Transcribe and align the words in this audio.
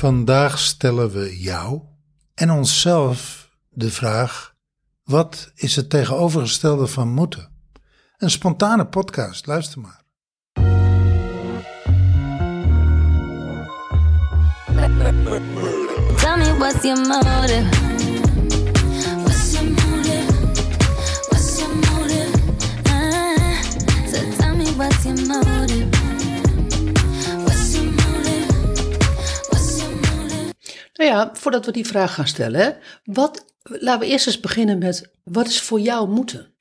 Vandaag 0.00 0.58
stellen 0.58 1.10
we 1.10 1.40
jou 1.40 1.80
en 2.34 2.50
onszelf 2.50 3.50
de 3.68 3.90
vraag: 3.90 4.54
wat 5.04 5.52
is 5.54 5.76
het 5.76 5.90
tegenovergestelde 5.90 6.86
van 6.86 7.08
moeten? 7.08 7.50
Een 8.16 8.30
spontane 8.30 8.86
podcast, 8.86 9.46
luister 9.46 9.80
maar. 9.80 10.02
Tell 16.16 16.36
me 16.36 16.56
what's 16.58 16.82
your 16.82 17.06
motive? 17.06 17.68
What's 19.22 19.52
your? 19.52 19.74
What's 21.28 21.58
your 21.58 21.74
so 24.12 24.18
tell 24.38 24.56
me 24.56 24.74
what's 24.76 25.04
your? 25.04 25.99
Nou 31.00 31.12
ja, 31.12 31.30
voordat 31.32 31.66
we 31.66 31.72
die 31.72 31.86
vraag 31.86 32.14
gaan 32.14 32.26
stellen, 32.26 32.76
wat, 33.04 33.54
laten 33.62 34.00
we 34.00 34.12
eerst 34.12 34.26
eens 34.26 34.40
beginnen 34.40 34.78
met 34.78 35.10
wat 35.24 35.46
is 35.46 35.62
voor 35.62 35.80
jou 35.80 36.08
moeten? 36.08 36.54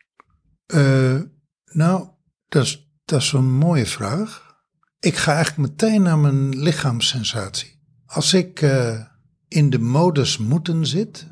Eh, 0.65 1.21
nou, 1.65 2.07
dat 2.49 2.63
is, 3.05 3.31
een 3.31 3.51
mooie 3.51 3.85
vraag. 3.85 4.57
Ik 4.99 5.15
ga 5.15 5.33
eigenlijk 5.33 5.69
meteen 5.69 6.01
naar 6.01 6.17
mijn 6.17 6.59
lichaamssensatie. 6.59 7.79
Als 8.05 8.33
ik 8.33 8.61
eh, 8.61 8.99
in 9.47 9.69
de 9.69 9.79
modus 9.79 10.37
moeten 10.37 10.85
zit 10.85 11.27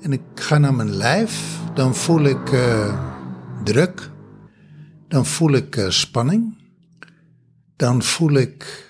en 0.00 0.12
ik 0.12 0.22
ga 0.34 0.58
naar 0.58 0.74
mijn 0.74 0.96
lijf, 0.96 1.58
dan 1.74 1.94
voel 1.94 2.24
ik 2.24 2.52
eh, 2.52 3.12
druk, 3.64 4.10
dan 5.08 5.26
voel 5.26 5.52
ik 5.52 5.86
spanning, 5.88 6.58
dan 7.76 8.02
voel 8.02 8.32
ik 8.32 8.84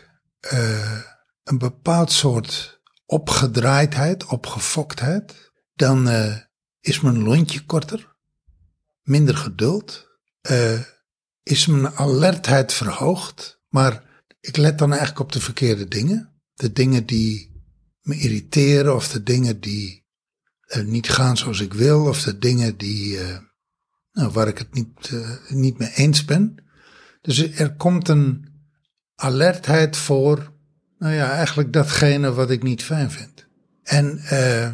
een 1.46 1.58
bepaald 1.58 2.12
soort 2.12 2.80
opgedraaidheid, 3.04 4.26
opgefoktheid. 4.26 5.52
Dan 5.74 6.08
eh, 6.08 6.36
is 6.80 7.00
mijn 7.00 7.22
lontje 7.22 7.64
korter, 7.64 8.14
minder 9.02 9.36
geduld, 9.36 10.08
eh, 10.40 10.80
is 11.42 11.66
mijn 11.66 11.94
alertheid 11.94 12.72
verhoogd, 12.72 13.60
maar 13.68 14.24
ik 14.40 14.56
let 14.56 14.78
dan 14.78 14.90
eigenlijk 14.90 15.20
op 15.20 15.32
de 15.32 15.40
verkeerde 15.40 15.88
dingen. 15.88 16.40
De 16.54 16.72
dingen 16.72 17.06
die 17.06 17.62
me 18.00 18.18
irriteren 18.18 18.94
of 18.94 19.08
de 19.08 19.22
dingen 19.22 19.60
die 19.60 20.06
eh, 20.60 20.84
niet 20.84 21.08
gaan 21.08 21.36
zoals 21.36 21.60
ik 21.60 21.74
wil 21.74 22.06
of 22.06 22.22
de 22.22 22.38
dingen 22.38 22.76
die, 22.76 23.18
nou, 24.12 24.32
waar 24.32 24.48
ik 24.48 24.58
het 24.58 24.74
niet, 24.74 25.10
niet 25.48 25.78
mee 25.78 25.92
eens 25.94 26.24
ben. 26.24 26.64
Dus 27.20 27.50
er 27.50 27.76
komt 27.76 28.08
een 28.08 28.54
alertheid 29.14 29.96
voor, 29.96 30.55
nou 30.98 31.14
ja, 31.14 31.30
eigenlijk 31.30 31.72
datgene 31.72 32.32
wat 32.32 32.50
ik 32.50 32.62
niet 32.62 32.82
fijn 32.82 33.10
vind. 33.10 33.46
En, 33.82 34.18
eh, 34.18 34.64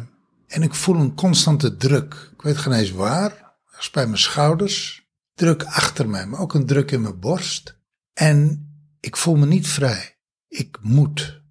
en 0.47 0.61
ik 0.61 0.73
voel 0.73 0.95
een 0.95 1.15
constante 1.15 1.75
druk. 1.75 2.29
Ik 2.33 2.41
weet 2.41 2.57
geen 2.57 2.73
eens 2.73 2.91
waar. 2.91 3.55
Is 3.79 3.89
bij 3.89 4.05
mijn 4.05 4.17
schouders. 4.17 5.07
Druk 5.33 5.63
achter 5.63 6.09
mij, 6.09 6.25
maar 6.27 6.39
ook 6.39 6.53
een 6.53 6.65
druk 6.65 6.91
in 6.91 7.01
mijn 7.01 7.19
borst. 7.19 7.77
En 8.13 8.67
ik 8.99 9.17
voel 9.17 9.35
me 9.35 9.45
niet 9.45 9.67
vrij. 9.67 10.17
Ik 10.47 10.77
moet. 10.81 11.41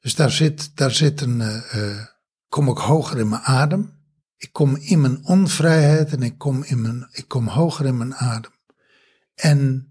Dus 0.00 0.14
daar 0.14 0.30
zit, 0.30 0.76
daar 0.76 0.90
zit 0.90 1.20
een. 1.20 1.40
eh, 1.40 2.04
kom 2.48 2.68
ik 2.68 2.76
hoger 2.78 3.18
in 3.18 3.28
mijn 3.28 3.42
adem. 3.42 3.96
Ik 4.36 4.52
kom 4.52 4.76
in 4.76 5.00
mijn 5.00 5.24
onvrijheid 5.24 6.12
en 6.12 6.22
ik 6.22 6.38
kom, 6.38 6.64
in 6.64 6.80
mijn, 6.80 7.08
ik 7.10 7.28
kom 7.28 7.46
hoger 7.46 7.86
in 7.86 7.96
mijn 7.96 8.14
adem. 8.14 8.52
En 9.34 9.90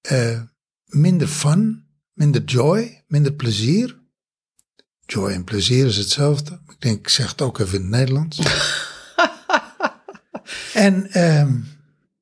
eh, 0.00 0.40
minder 0.84 1.28
fun, 1.28 1.83
minder 2.14 2.42
joy, 2.42 3.02
minder 3.06 3.32
plezier. 3.32 4.02
Joy 5.06 5.30
en 5.30 5.44
plezier 5.44 5.86
is 5.86 5.96
hetzelfde. 5.96 6.60
Ik 6.68 6.80
denk, 6.80 6.98
ik 6.98 7.08
zeg 7.08 7.30
het 7.30 7.42
ook 7.42 7.58
even 7.58 7.74
in 7.74 7.80
het 7.80 7.90
Nederlands. 7.90 8.38
en 10.86 11.10
ehm, 11.10 11.60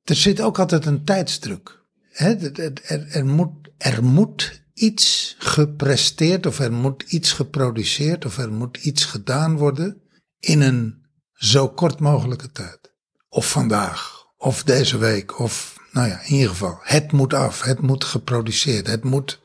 er 0.04 0.14
zit 0.14 0.40
ook 0.40 0.58
altijd 0.58 0.86
een 0.86 1.04
tijdsdruk. 1.04 1.80
Er, 2.12 2.72
er, 3.12 3.26
moet, 3.26 3.50
er 3.78 4.04
moet 4.04 4.62
iets 4.74 5.36
gepresteerd 5.38 6.46
of 6.46 6.58
er 6.58 6.72
moet 6.72 7.02
iets 7.02 7.32
geproduceerd 7.32 8.24
of 8.24 8.38
er 8.38 8.52
moet 8.52 8.76
iets 8.76 9.04
gedaan 9.04 9.56
worden 9.56 10.02
in 10.38 10.60
een 10.60 11.04
zo 11.32 11.68
kort 11.68 12.00
mogelijke 12.00 12.52
tijd. 12.52 12.92
Of 13.28 13.50
vandaag, 13.50 14.26
of 14.36 14.62
deze 14.62 14.98
week, 14.98 15.38
of 15.38 15.76
nou 15.92 16.08
ja, 16.08 16.20
in 16.22 16.32
ieder 16.32 16.48
geval, 16.48 16.78
het 16.82 17.12
moet 17.12 17.34
af, 17.34 17.62
het 17.62 17.80
moet 17.80 18.04
geproduceerd, 18.04 18.86
het 18.86 19.04
moet, 19.04 19.40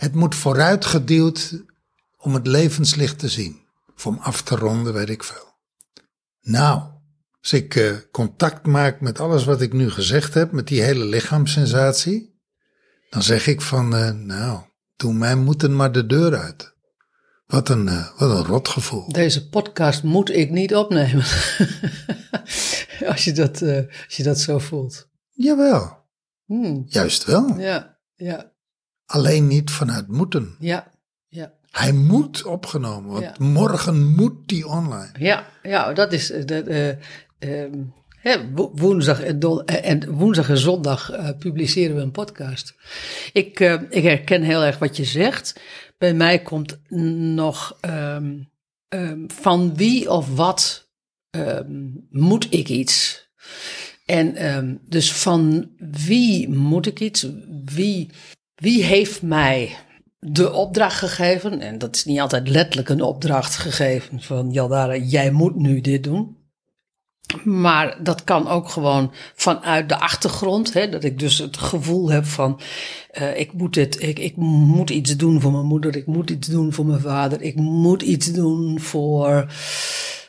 het 0.00 0.14
moet 0.14 0.34
vooruitgeduwd 0.34 1.64
om 2.16 2.34
het 2.34 2.46
levenslicht 2.46 3.18
te 3.18 3.28
zien. 3.28 3.60
Of 3.96 4.06
om 4.06 4.18
af 4.18 4.42
te 4.42 4.56
ronden, 4.56 4.92
weet 4.92 5.08
ik 5.08 5.24
veel. 5.24 5.54
Nou, 6.40 6.82
als 7.40 7.52
ik 7.52 7.74
eh, 7.74 7.92
contact 8.10 8.66
maak 8.66 9.00
met 9.00 9.20
alles 9.20 9.44
wat 9.44 9.60
ik 9.60 9.72
nu 9.72 9.90
gezegd 9.90 10.34
heb, 10.34 10.52
met 10.52 10.66
die 10.66 10.82
hele 10.82 11.04
lichaamssensatie, 11.04 12.40
dan 13.10 13.22
zeg 13.22 13.46
ik 13.46 13.60
van, 13.60 13.96
eh, 13.96 14.10
nou, 14.10 14.60
doe 14.96 15.12
mij 15.12 15.36
moeten 15.36 15.76
maar 15.76 15.92
de 15.92 16.06
deur 16.06 16.38
uit. 16.38 16.74
Wat 17.46 17.68
een, 17.68 17.88
eh, 17.88 18.18
wat 18.18 18.30
een 18.30 18.44
rotgevoel. 18.44 19.12
Deze 19.12 19.48
podcast 19.48 20.02
moet 20.02 20.30
ik 20.30 20.50
niet 20.50 20.74
opnemen. 20.74 21.24
als, 23.12 23.24
je 23.24 23.32
dat, 23.32 23.62
als 24.06 24.16
je 24.16 24.22
dat 24.22 24.40
zo 24.40 24.58
voelt. 24.58 25.08
Jawel, 25.30 25.98
Hmm, 26.46 26.84
juist 26.86 27.24
wel. 27.24 27.58
Ja, 27.58 27.98
ja, 28.14 28.49
Alleen 29.12 29.46
niet 29.46 29.70
vanuit 29.70 30.08
moeten. 30.08 30.54
ja, 30.58 30.90
ja. 31.28 31.52
Hij 31.70 31.92
moet 31.92 32.44
opgenomen, 32.44 33.10
want 33.12 33.24
Ja. 33.24 33.34
morgen 33.44 34.06
moet 34.14 34.48
die 34.48 34.66
online. 34.66 35.10
Ja, 35.18 35.46
ja 35.62 35.92
dat 35.92 36.12
is 36.12 36.30
eh, 36.30 36.88
eh, 36.88 36.96
ehm, 37.38 37.78
hè, 38.08 38.50
woensdag, 38.54 39.20
en, 39.22 39.38
don- 39.38 39.64
eh, 39.64 39.90
en 39.90 40.10
woensdag 40.10 40.48
en 40.48 40.58
zondag 40.58 41.10
publiceren 41.38 41.96
we 41.96 42.02
een 42.02 42.10
podcast. 42.10 42.74
Ik, 43.32 43.60
ik 43.90 44.02
herken 44.02 44.42
heel 44.42 44.62
erg 44.62 44.78
wat 44.78 44.96
je 44.96 45.04
zegt. 45.04 45.60
Bij 45.98 46.14
mij 46.14 46.42
komt 46.42 46.78
nog 47.34 47.76
ehm, 47.80 48.38
ehm, 48.88 49.24
van 49.26 49.76
wie 49.76 50.10
of 50.10 50.34
wat 50.36 50.88
moet 52.10 52.46
ik 52.50 52.68
iets? 52.68 53.28
En 54.06 54.80
dus 54.88 55.12
van 55.12 55.70
wie 56.06 56.48
moet 56.48 56.86
ik 56.86 57.00
iets? 57.00 57.26
Wie, 57.64 58.10
wie 58.60 58.84
heeft 58.84 59.22
mij 59.22 59.76
de 60.18 60.52
opdracht 60.52 60.98
gegeven? 60.98 61.60
En 61.60 61.78
dat 61.78 61.96
is 61.96 62.04
niet 62.04 62.20
altijd 62.20 62.48
letterlijk 62.48 62.88
een 62.88 63.02
opdracht 63.02 63.56
gegeven 63.56 64.20
van 64.22 64.50
Jaldara, 64.50 64.96
jij 64.96 65.30
moet 65.30 65.56
nu 65.56 65.80
dit 65.80 66.04
doen. 66.04 66.38
Maar 67.44 67.98
dat 68.02 68.24
kan 68.24 68.48
ook 68.48 68.68
gewoon 68.68 69.12
vanuit 69.34 69.88
de 69.88 69.98
achtergrond. 69.98 70.72
Hè, 70.72 70.88
dat 70.88 71.04
ik 71.04 71.18
dus 71.18 71.38
het 71.38 71.56
gevoel 71.56 72.10
heb 72.10 72.24
van 72.24 72.60
eh, 73.10 73.40
ik, 73.40 73.52
moet 73.52 73.74
dit, 73.74 74.02
ik, 74.02 74.18
ik 74.18 74.36
moet 74.36 74.90
iets 74.90 75.16
doen 75.16 75.40
voor 75.40 75.52
mijn 75.52 75.66
moeder. 75.66 75.96
Ik 75.96 76.06
moet 76.06 76.30
iets 76.30 76.48
doen 76.48 76.72
voor 76.72 76.86
mijn 76.86 77.00
vader. 77.00 77.42
Ik 77.42 77.56
moet 77.56 78.02
iets 78.02 78.32
doen 78.32 78.80
voor 78.80 79.46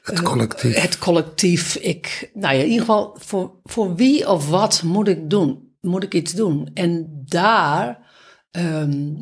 Het 0.02 0.22
collectief. 0.22 0.82
het 0.82 0.98
collectief. 0.98 1.76
Ik, 1.76 2.32
nou 2.34 2.56
ja, 2.56 2.62
in 2.62 2.70
ieder 2.70 2.80
geval, 2.80 3.16
voor, 3.20 3.52
voor 3.64 3.96
wie 3.96 4.30
of 4.30 4.50
wat 4.50 4.84
moet 4.84 5.08
ik 5.08 5.30
doen? 5.30 5.70
Moet 5.82 6.04
ik 6.04 6.14
iets 6.14 6.34
doen? 6.34 6.70
En 6.74 7.24
daar, 7.26 8.00
ehm, 8.52 9.16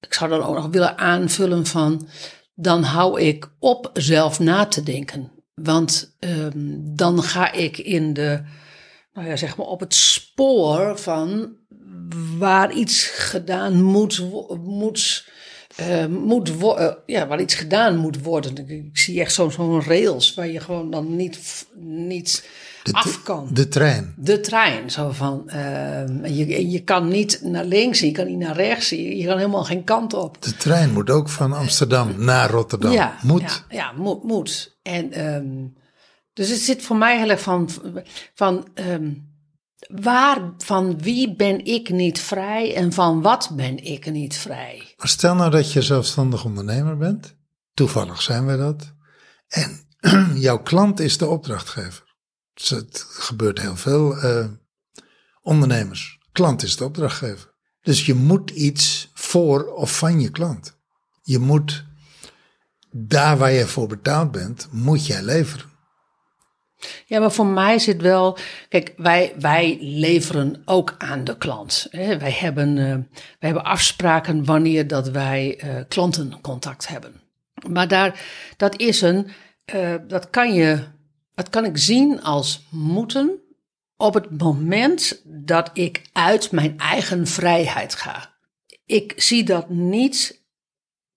ik 0.00 0.14
zou 0.14 0.30
dan 0.30 0.42
ook 0.42 0.54
nog 0.54 0.66
willen 0.66 0.98
aanvullen 0.98 1.66
van, 1.66 2.08
dan 2.54 2.82
hou 2.82 3.20
ik 3.20 3.50
op 3.58 3.90
zelf 3.92 4.38
na 4.38 4.66
te 4.66 4.82
denken. 4.82 5.32
Want 5.54 6.16
ehm, 6.18 6.76
dan 6.80 7.22
ga 7.22 7.52
ik 7.52 7.78
in 7.78 8.12
de, 8.12 8.42
nou 9.12 9.28
ja, 9.28 9.36
zeg 9.36 9.56
maar 9.56 9.66
op 9.66 9.80
het 9.80 9.94
spoor 9.94 10.98
van 10.98 11.56
waar 12.38 12.72
iets 12.72 13.04
gedaan 13.04 13.82
moet, 13.82 14.22
moet, 14.64 15.28
eh, 15.76 16.06
moet 16.06 16.50
eh, 16.60 16.92
ja, 17.06 17.26
waar 17.26 17.40
iets 17.40 17.54
gedaan 17.54 17.96
moet 17.96 18.22
worden. 18.22 18.68
Ik, 18.68 18.98
zie 18.98 19.20
echt 19.20 19.32
zo'n 19.32 19.82
rails 19.82 20.34
waar 20.34 20.48
je 20.48 20.60
gewoon 20.60 20.90
dan 20.90 21.16
niet, 21.16 21.66
niet 21.80 22.48
De, 22.92 22.98
af 22.98 23.22
kan. 23.22 23.48
de 23.52 23.68
trein. 23.68 24.14
De 24.16 24.40
trein, 24.40 24.90
zo 24.90 25.10
van, 25.10 25.48
en 25.48 26.34
je, 26.34 26.70
je 26.70 26.80
kan 26.80 27.08
niet 27.08 27.40
naar 27.42 27.64
links, 27.64 28.00
je 28.00 28.12
kan 28.12 28.26
niet 28.26 28.38
naar 28.38 28.56
rechts, 28.56 28.88
je, 28.88 29.16
je 29.16 29.26
kan 29.26 29.36
helemaal 29.36 29.64
geen 29.64 29.84
kant 29.84 30.14
op. 30.14 30.42
De 30.42 30.56
trein 30.56 30.92
moet 30.92 31.10
ook 31.10 31.28
van 31.28 31.52
Amsterdam 31.52 32.24
naar 32.24 32.50
Rotterdam. 32.50 32.92
Ja, 32.92 33.16
moet. 33.22 33.40
Ja, 33.40 33.64
ja 33.68 33.92
moet, 33.92 34.22
moet. 34.22 34.78
En 34.82 35.12
ehm, 35.12 35.66
dus 36.32 36.48
het 36.48 36.60
zit 36.60 36.82
voor 36.82 36.96
mij 36.96 37.18
heel 37.18 37.30
erg 37.30 37.40
van, 37.40 37.68
van 38.34 38.68
ehm, 38.74 39.10
waar, 39.88 40.52
van 40.58 40.98
wie 41.00 41.36
ben 41.36 41.64
ik 41.64 41.90
niet 41.90 42.20
vrij 42.20 42.74
en 42.74 42.92
van 42.92 43.22
wat 43.22 43.50
ben 43.52 43.84
ik 43.84 44.10
niet 44.10 44.36
vrij? 44.36 44.94
Maar 44.96 45.08
stel 45.08 45.34
nou 45.34 45.50
dat 45.50 45.72
je 45.72 45.82
zelfstandig 45.82 46.44
ondernemer 46.44 46.96
bent. 46.96 47.36
Toevallig 47.74 48.22
zijn 48.22 48.46
we 48.46 48.56
dat. 48.56 48.92
En 49.48 49.86
jouw 50.46 50.62
klant 50.62 51.00
is 51.00 51.18
de 51.18 51.26
opdrachtgever. 51.26 52.07
Het 52.66 53.06
gebeurt 53.08 53.60
heel 53.60 53.76
veel 53.76 54.16
eh, 54.16 54.46
ondernemers. 55.42 56.18
Klant 56.32 56.62
is 56.62 56.76
de 56.76 56.84
opdrachtgever. 56.84 57.54
Dus 57.80 58.06
je 58.06 58.14
moet 58.14 58.50
iets 58.50 59.10
voor 59.14 59.72
of 59.72 59.98
van 59.98 60.20
je 60.20 60.30
klant. 60.30 60.78
Je 61.22 61.38
moet, 61.38 61.84
daar 62.90 63.38
waar 63.38 63.52
je 63.52 63.66
voor 63.66 63.86
betaald 63.86 64.30
bent, 64.30 64.68
moet 64.70 65.06
jij 65.06 65.22
leveren. 65.22 65.66
Ja, 67.06 67.20
maar 67.20 67.32
voor 67.32 67.46
mij 67.46 67.78
zit 67.78 68.02
wel. 68.02 68.38
Kijk, 68.68 68.94
wij, 68.96 69.34
wij 69.38 69.78
leveren 69.80 70.62
ook 70.64 70.94
aan 70.98 71.24
de 71.24 71.38
klant. 71.38 71.86
Hè. 71.90 72.18
Wij, 72.18 72.32
hebben, 72.32 72.78
eh, 72.78 72.84
wij 73.14 73.24
hebben 73.38 73.64
afspraken 73.64 74.44
wanneer 74.44 74.86
dat 74.86 75.08
wij 75.08 75.58
eh, 75.58 75.84
klantencontact 75.88 76.88
hebben. 76.88 77.20
Maar 77.68 77.88
daar, 77.88 78.24
dat 78.56 78.80
is 78.80 79.00
een. 79.00 79.30
dat, 80.06 80.30
kan 80.30 80.54
je, 80.54 80.84
dat 81.38 81.48
kan 81.48 81.64
ik 81.64 81.78
zien 81.78 82.22
als 82.22 82.66
moeten 82.70 83.40
op 83.96 84.14
het 84.14 84.38
moment 84.40 85.22
dat 85.24 85.70
ik 85.72 86.08
uit 86.12 86.52
mijn 86.52 86.78
eigen 86.78 87.26
vrijheid 87.26 87.94
ga. 87.94 88.34
Ik 88.86 89.12
zie 89.16 89.44
dat 89.44 89.68
niet 89.68 90.44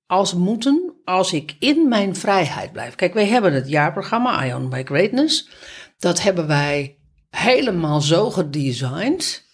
als 0.06 0.33
moeten 0.33 0.94
als 1.03 1.33
ik 1.33 1.56
in 1.59 1.88
mijn 1.88 2.15
vrijheid 2.15 2.71
blijf. 2.71 2.95
Kijk, 2.95 3.13
wij 3.13 3.27
hebben 3.27 3.53
het 3.53 3.69
jaarprogramma 3.69 4.45
Ion 4.45 4.69
by 4.69 4.81
Greatness. 4.85 5.50
Dat 5.97 6.21
hebben 6.21 6.47
wij 6.47 6.97
helemaal 7.29 8.01
zo 8.01 8.29
gedesigned. 8.29 9.45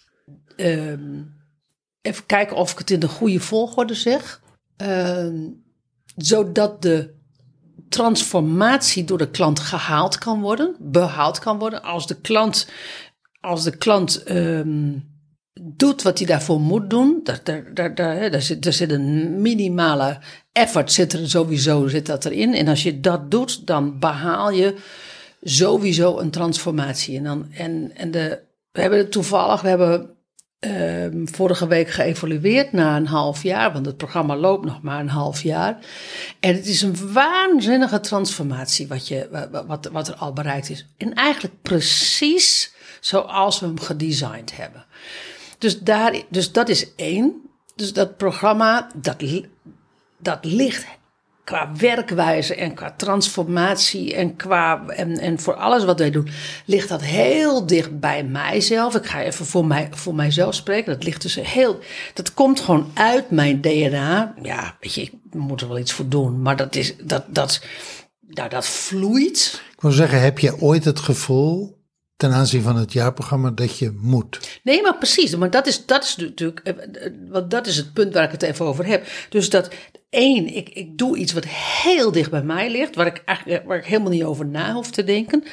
Ehm, 0.56 1.22
even 2.00 2.26
kijken 2.26 2.56
of 2.56 2.72
ik 2.72 2.78
het 2.78 2.90
in 2.90 3.00
de 3.00 3.08
goede 3.08 3.40
volgorde 3.40 3.94
zeg. 3.94 4.42
Ehm, 4.76 5.50
zodat 6.16 6.82
de 6.82 7.17
transformatie 7.88 9.04
door 9.04 9.18
de 9.18 9.30
klant 9.30 9.60
gehaald 9.60 10.18
kan 10.18 10.40
worden, 10.40 10.76
behaald 10.78 11.38
kan 11.38 11.58
worden. 11.58 11.82
Als 11.82 12.06
de 12.06 12.20
klant, 12.20 12.68
als 13.40 13.64
de 13.64 13.76
klant 13.76 14.22
ehm, 14.22 14.92
doet 15.60 16.02
wat 16.02 16.18
hij 16.18 16.26
daarvoor 16.26 16.60
moet 16.60 16.90
doen, 16.90 17.20
daar, 17.24 17.40
daar, 17.44 17.74
daar, 17.74 17.94
daar, 17.94 18.30
daar, 18.30 18.42
zit, 18.42 18.62
daar 18.62 18.72
zit 18.72 18.90
een 18.90 19.40
minimale 19.42 20.18
effort 20.52 20.92
zit 20.92 21.12
er 21.12 21.28
sowieso 21.28 21.88
zit 21.88 22.06
dat 22.06 22.24
erin. 22.24 22.54
En 22.54 22.68
als 22.68 22.82
je 22.82 23.00
dat 23.00 23.30
doet, 23.30 23.66
dan 23.66 23.98
behaal 23.98 24.50
je 24.50 24.76
sowieso 25.42 26.18
een 26.18 26.30
transformatie. 26.30 27.16
En, 27.16 27.24
dan, 27.24 27.46
en, 27.50 27.90
en 27.94 28.10
de, 28.10 28.40
we 28.72 28.80
hebben 28.80 28.98
het 28.98 29.12
toevallig, 29.12 29.60
we 29.60 29.68
hebben 29.68 30.17
ehm, 30.58 31.26
vorige 31.26 31.66
week 31.66 31.90
geëvalueerd 31.90 32.72
na 32.72 32.96
een 32.96 33.06
half 33.06 33.42
jaar, 33.42 33.72
want 33.72 33.86
het 33.86 33.96
programma 33.96 34.36
loopt 34.36 34.64
nog 34.64 34.82
maar 34.82 35.00
een 35.00 35.08
half 35.08 35.42
jaar. 35.42 35.78
En 36.40 36.54
het 36.54 36.66
is 36.66 36.82
een 36.82 37.12
waanzinnige 37.12 38.00
transformatie 38.00 38.88
wat, 38.88 39.08
je, 39.08 39.28
wa- 39.30 39.66
wat, 39.66 39.88
wat 39.92 40.08
er 40.08 40.14
al 40.14 40.32
bereikt 40.32 40.70
is. 40.70 40.86
En 40.96 41.14
eigenlijk 41.14 41.54
precies 41.62 42.72
zoals 43.00 43.60
we 43.60 43.66
hem 43.66 43.80
gedesigned 43.80 44.56
hebben. 44.56 44.84
Dus, 45.58 45.80
daar, 45.80 46.22
dus 46.28 46.52
dat 46.52 46.68
is 46.68 46.94
één. 46.94 47.42
Dus 47.74 47.92
dat 47.92 48.16
programma, 48.16 48.90
dat, 48.94 49.22
dat 50.18 50.38
ligt 50.44 50.86
qua 51.48 51.70
werkwijze 51.76 52.54
en 52.54 52.74
qua 52.74 52.94
transformatie 52.96 54.14
en, 54.14 54.36
qua, 54.36 54.86
en, 54.86 55.18
en 55.18 55.40
voor 55.40 55.54
alles 55.54 55.84
wat 55.84 55.98
wij 55.98 56.10
doen, 56.10 56.28
ligt 56.64 56.88
dat 56.88 57.02
heel 57.02 57.66
dicht 57.66 58.00
bij 58.00 58.24
mijzelf. 58.24 58.94
Ik 58.94 59.06
ga 59.06 59.22
even 59.22 59.46
voor, 59.46 59.66
mij, 59.66 59.88
voor 59.90 60.14
mijzelf 60.14 60.54
spreken. 60.54 60.92
Dat 60.92 61.04
ligt 61.04 61.22
dus 61.22 61.34
heel, 61.34 61.78
dat 62.14 62.34
komt 62.34 62.60
gewoon 62.60 62.90
uit 62.94 63.30
mijn 63.30 63.60
DNA. 63.60 64.34
Ja, 64.42 64.76
weet 64.80 64.94
je, 64.94 65.02
ik 65.02 65.12
moet 65.32 65.60
er 65.60 65.68
wel 65.68 65.78
iets 65.78 65.92
voor 65.92 66.08
doen, 66.08 66.42
maar 66.42 66.56
dat 66.56 66.74
is, 66.74 66.94
dat, 66.96 67.24
dat, 67.28 67.60
nou, 68.26 68.48
dat 68.48 68.66
vloeit. 68.66 69.62
Ik 69.72 69.80
wil 69.80 69.90
zeggen, 69.90 70.20
heb 70.20 70.38
je 70.38 70.60
ooit 70.60 70.84
het 70.84 70.98
gevoel 70.98 71.76
ten 72.16 72.32
aanzien 72.32 72.62
van 72.62 72.76
het 72.76 72.92
jaarprogramma 72.92 73.50
dat 73.50 73.78
je 73.78 73.98
moet? 74.00 74.60
Nee, 74.62 74.82
maar 74.82 74.96
precies. 74.98 75.36
Maar 75.36 75.50
dat 75.50 75.66
is, 75.66 75.86
dat 75.86 76.04
is 76.04 76.16
natuurlijk, 76.16 76.60
eh, 76.64 77.06
eh, 77.06 77.12
want 77.28 77.50
dat 77.50 77.66
is 77.66 77.76
het 77.76 77.92
punt 77.92 78.14
waar 78.14 78.24
ik 78.24 78.30
het 78.30 78.42
even 78.42 78.66
over 78.66 78.86
heb. 78.86 79.06
Dus 79.28 79.50
dat 79.50 79.68
één, 80.10 80.54
ik, 80.54 80.68
ik 80.68 80.98
doe 80.98 81.16
iets 81.16 81.32
wat 81.32 81.44
heel 81.46 82.12
dicht 82.12 82.30
bij 82.30 82.42
mij 82.42 82.70
ligt, 82.70 82.94
waar 82.94 83.06
ik 83.06 83.22
eigenlijk 83.24 83.66
waar 83.66 83.78
ik 83.78 83.84
helemaal 83.84 84.10
niet 84.10 84.24
over 84.24 84.46
na 84.46 84.72
hoef 84.72 84.90
te 84.90 85.04
denken. 85.04 85.44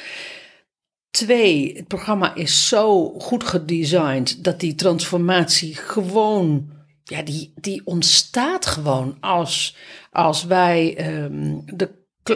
Twee, 1.10 1.72
het 1.76 1.86
programma 1.86 2.34
is 2.34 2.68
zo 2.68 3.10
goed 3.18 3.44
gedesigned 3.44 4.44
dat 4.44 4.60
die 4.60 4.74
transformatie 4.74 5.74
gewoon, 5.74 6.70
ja, 7.04 7.22
die, 7.22 7.52
die 7.54 7.82
ontstaat 7.84 8.66
gewoon 8.66 9.16
als, 9.20 9.76
als 10.10 10.44
wij 10.44 10.96
ehm, 10.96 11.58
de, 11.64 11.90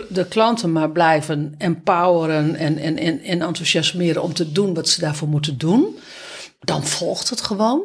de 0.08 0.26
klanten 0.28 0.72
maar 0.72 0.90
blijven 0.90 1.54
empoweren 1.58 2.54
en, 2.54 2.76
en, 2.76 2.96
en, 2.96 3.20
en 3.20 3.42
enthousiasmeren 3.42 4.22
om 4.22 4.32
te 4.32 4.52
doen 4.52 4.74
wat 4.74 4.88
ze 4.88 5.00
daarvoor 5.00 5.28
moeten 5.28 5.58
doen. 5.58 5.98
Dan 6.60 6.84
volgt 6.84 7.30
het 7.30 7.40
gewoon. 7.40 7.82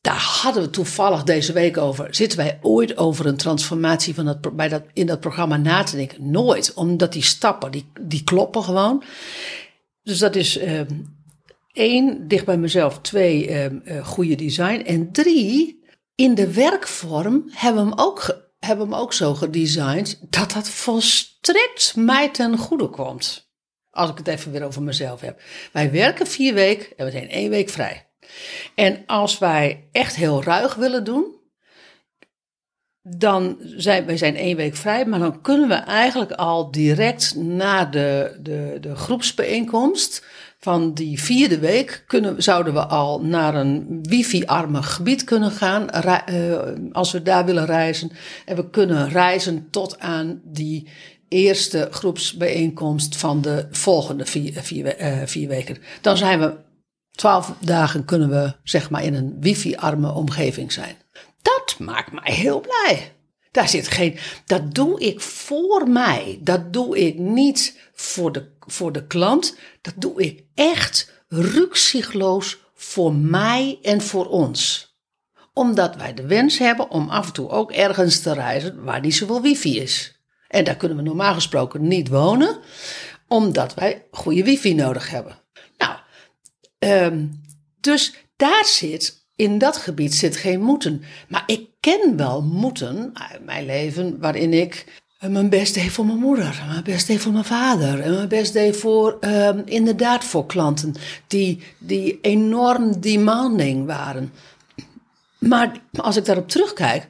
Daar 0.00 0.20
hadden 0.42 0.62
we 0.62 0.70
toevallig 0.70 1.22
deze 1.22 1.52
week 1.52 1.76
over. 1.76 2.14
Zitten 2.14 2.38
wij 2.38 2.58
ooit 2.62 2.96
over 2.96 3.26
een 3.26 3.36
transformatie 3.36 4.14
van 4.14 4.24
dat, 4.24 4.56
bij 4.56 4.68
dat, 4.68 4.82
in 4.92 5.06
dat 5.06 5.20
programma 5.20 5.56
na 5.56 5.82
te 5.82 5.96
denken? 5.96 6.30
Nooit, 6.30 6.74
omdat 6.74 7.12
die 7.12 7.22
stappen, 7.22 7.70
die, 7.70 7.92
die 8.00 8.24
kloppen 8.24 8.62
gewoon. 8.62 9.02
Dus 10.02 10.18
dat 10.18 10.36
is 10.36 10.58
ehm, 10.58 11.00
één, 11.72 12.28
dicht 12.28 12.44
bij 12.44 12.58
mezelf. 12.58 13.00
Twee, 13.00 13.48
ehm, 13.48 13.78
eh, 13.84 14.06
goede 14.06 14.34
design. 14.34 14.82
En 14.86 15.12
drie, 15.12 15.84
in 16.14 16.34
de 16.34 16.52
werkvorm 16.52 17.50
hebben 17.50 17.84
we 17.84 17.90
hem 17.90 17.98
ook, 17.98 18.50
hebben 18.58 18.86
we 18.86 18.92
hem 18.92 19.02
ook 19.02 19.12
zo 19.12 19.34
gedesigned 19.34 20.20
dat 20.30 20.52
dat 20.52 20.68
volstrekt 20.68 21.96
mij 21.96 22.30
ten 22.30 22.56
goede 22.56 22.88
komt. 22.88 23.48
Als 23.90 24.10
ik 24.10 24.18
het 24.18 24.28
even 24.28 24.52
weer 24.52 24.64
over 24.64 24.82
mezelf 24.82 25.20
heb. 25.20 25.40
Wij 25.72 25.90
werken 25.90 26.26
vier 26.26 26.54
weken 26.54 26.96
en 26.96 27.04
we 27.04 27.10
zijn 27.10 27.28
één 27.28 27.50
week 27.50 27.68
vrij. 27.68 28.09
En 28.74 29.02
als 29.06 29.38
wij 29.38 29.88
echt 29.92 30.16
heel 30.16 30.42
ruig 30.42 30.74
willen 30.74 31.04
doen, 31.04 31.38
dan 33.02 33.56
zijn 33.60 34.06
wij 34.06 34.16
zijn 34.16 34.36
één 34.36 34.56
week 34.56 34.76
vrij, 34.76 35.04
maar 35.06 35.18
dan 35.18 35.40
kunnen 35.40 35.68
we 35.68 35.74
eigenlijk 35.74 36.32
al 36.32 36.70
direct 36.70 37.34
na 37.36 37.84
de, 37.84 38.38
de, 38.42 38.78
de 38.80 38.94
groepsbijeenkomst 38.96 40.24
van 40.58 40.94
die 40.94 41.22
vierde 41.22 41.58
week 41.58 42.04
kunnen, 42.06 42.42
zouden 42.42 42.72
we 42.72 42.86
al 42.86 43.20
naar 43.20 43.54
een 43.54 43.98
wifi-arme 44.02 44.82
gebied 44.82 45.24
kunnen 45.24 45.50
gaan, 45.50 45.90
eh, 45.90 46.58
als 46.92 47.12
we 47.12 47.22
daar 47.22 47.44
willen 47.44 47.66
reizen. 47.66 48.10
En 48.44 48.56
we 48.56 48.70
kunnen 48.70 49.08
reizen 49.08 49.68
tot 49.70 49.98
aan 49.98 50.40
die 50.44 50.88
eerste 51.28 51.88
groepsbijeenkomst 51.90 53.16
van 53.16 53.40
de 53.42 53.66
volgende 53.70 54.26
vier, 54.26 54.52
vier, 54.62 54.82
we- 54.84 54.94
eh, 54.94 55.26
vier 55.26 55.48
weken. 55.48 55.76
Dan 56.00 56.16
zijn 56.16 56.40
we 56.40 56.54
twaalf 57.20 57.54
dagen 57.58 58.04
kunnen 58.04 58.28
we 58.28 58.54
zeg 58.62 58.90
maar 58.90 59.04
in 59.04 59.14
een 59.14 59.36
wifi-arme 59.40 60.12
omgeving 60.12 60.72
zijn. 60.72 60.96
Dat 61.42 61.78
maakt 61.78 62.12
mij 62.12 62.32
heel 62.32 62.60
blij. 62.60 63.12
Daar 63.50 63.68
zit 63.68 63.88
geen, 63.88 64.18
dat 64.46 64.74
doe 64.74 65.00
ik 65.00 65.20
voor 65.20 65.88
mij. 65.88 66.38
Dat 66.42 66.72
doe 66.72 66.98
ik 66.98 67.18
niet 67.18 67.78
voor 67.92 68.32
de, 68.32 68.50
voor 68.60 68.92
de 68.92 69.06
klant. 69.06 69.56
Dat 69.80 69.94
doe 69.96 70.22
ik 70.22 70.44
echt 70.54 71.24
rukzichtloos 71.28 72.58
voor 72.74 73.14
mij 73.14 73.78
en 73.82 74.00
voor 74.00 74.26
ons. 74.26 74.94
Omdat 75.52 75.96
wij 75.96 76.14
de 76.14 76.26
wens 76.26 76.58
hebben 76.58 76.90
om 76.90 77.08
af 77.08 77.26
en 77.26 77.32
toe 77.32 77.48
ook 77.48 77.72
ergens 77.72 78.20
te 78.20 78.32
reizen 78.32 78.84
waar 78.84 79.00
niet 79.00 79.14
zoveel 79.14 79.42
wifi 79.42 79.80
is. 79.80 80.20
En 80.48 80.64
daar 80.64 80.76
kunnen 80.76 80.96
we 80.96 81.02
normaal 81.02 81.34
gesproken 81.34 81.88
niet 81.88 82.08
wonen, 82.08 82.58
omdat 83.28 83.74
wij 83.74 84.06
goede 84.10 84.44
wifi 84.44 84.74
nodig 84.74 85.10
hebben. 85.10 85.39
Ehm, 86.80 87.26
dus 87.80 88.14
daar 88.36 88.64
zit, 88.64 89.26
in 89.36 89.58
dat 89.58 89.76
gebied 89.76 90.14
zit 90.14 90.36
geen 90.36 90.60
moeten. 90.60 91.02
Maar 91.28 91.42
ik 91.46 91.68
ken 91.80 92.16
wel 92.16 92.42
moeten 92.42 93.10
uit 93.12 93.44
mijn 93.44 93.66
leven 93.66 94.18
waarin 94.18 94.52
ik 94.52 95.02
eh, 95.18 95.30
mijn 95.30 95.48
best 95.48 95.74
deed 95.74 95.90
voor 95.90 96.06
mijn 96.06 96.18
moeder, 96.18 96.64
mijn 96.68 96.84
best 96.84 97.06
deed 97.06 97.20
voor 97.20 97.32
mijn 97.32 97.44
vader 97.44 98.00
en 98.00 98.14
mijn 98.14 98.28
best 98.28 98.52
deed 98.52 98.76
voor, 98.76 99.16
ehm, 99.20 99.62
inderdaad, 99.64 100.24
voor 100.24 100.46
klanten 100.46 100.94
die, 101.26 101.62
die 101.78 102.18
enorm 102.22 103.00
demanding 103.00 103.86
waren. 103.86 104.32
Maar 105.38 105.80
als 105.92 106.16
ik 106.16 106.24
daarop 106.24 106.48
terugkijk, 106.48 107.08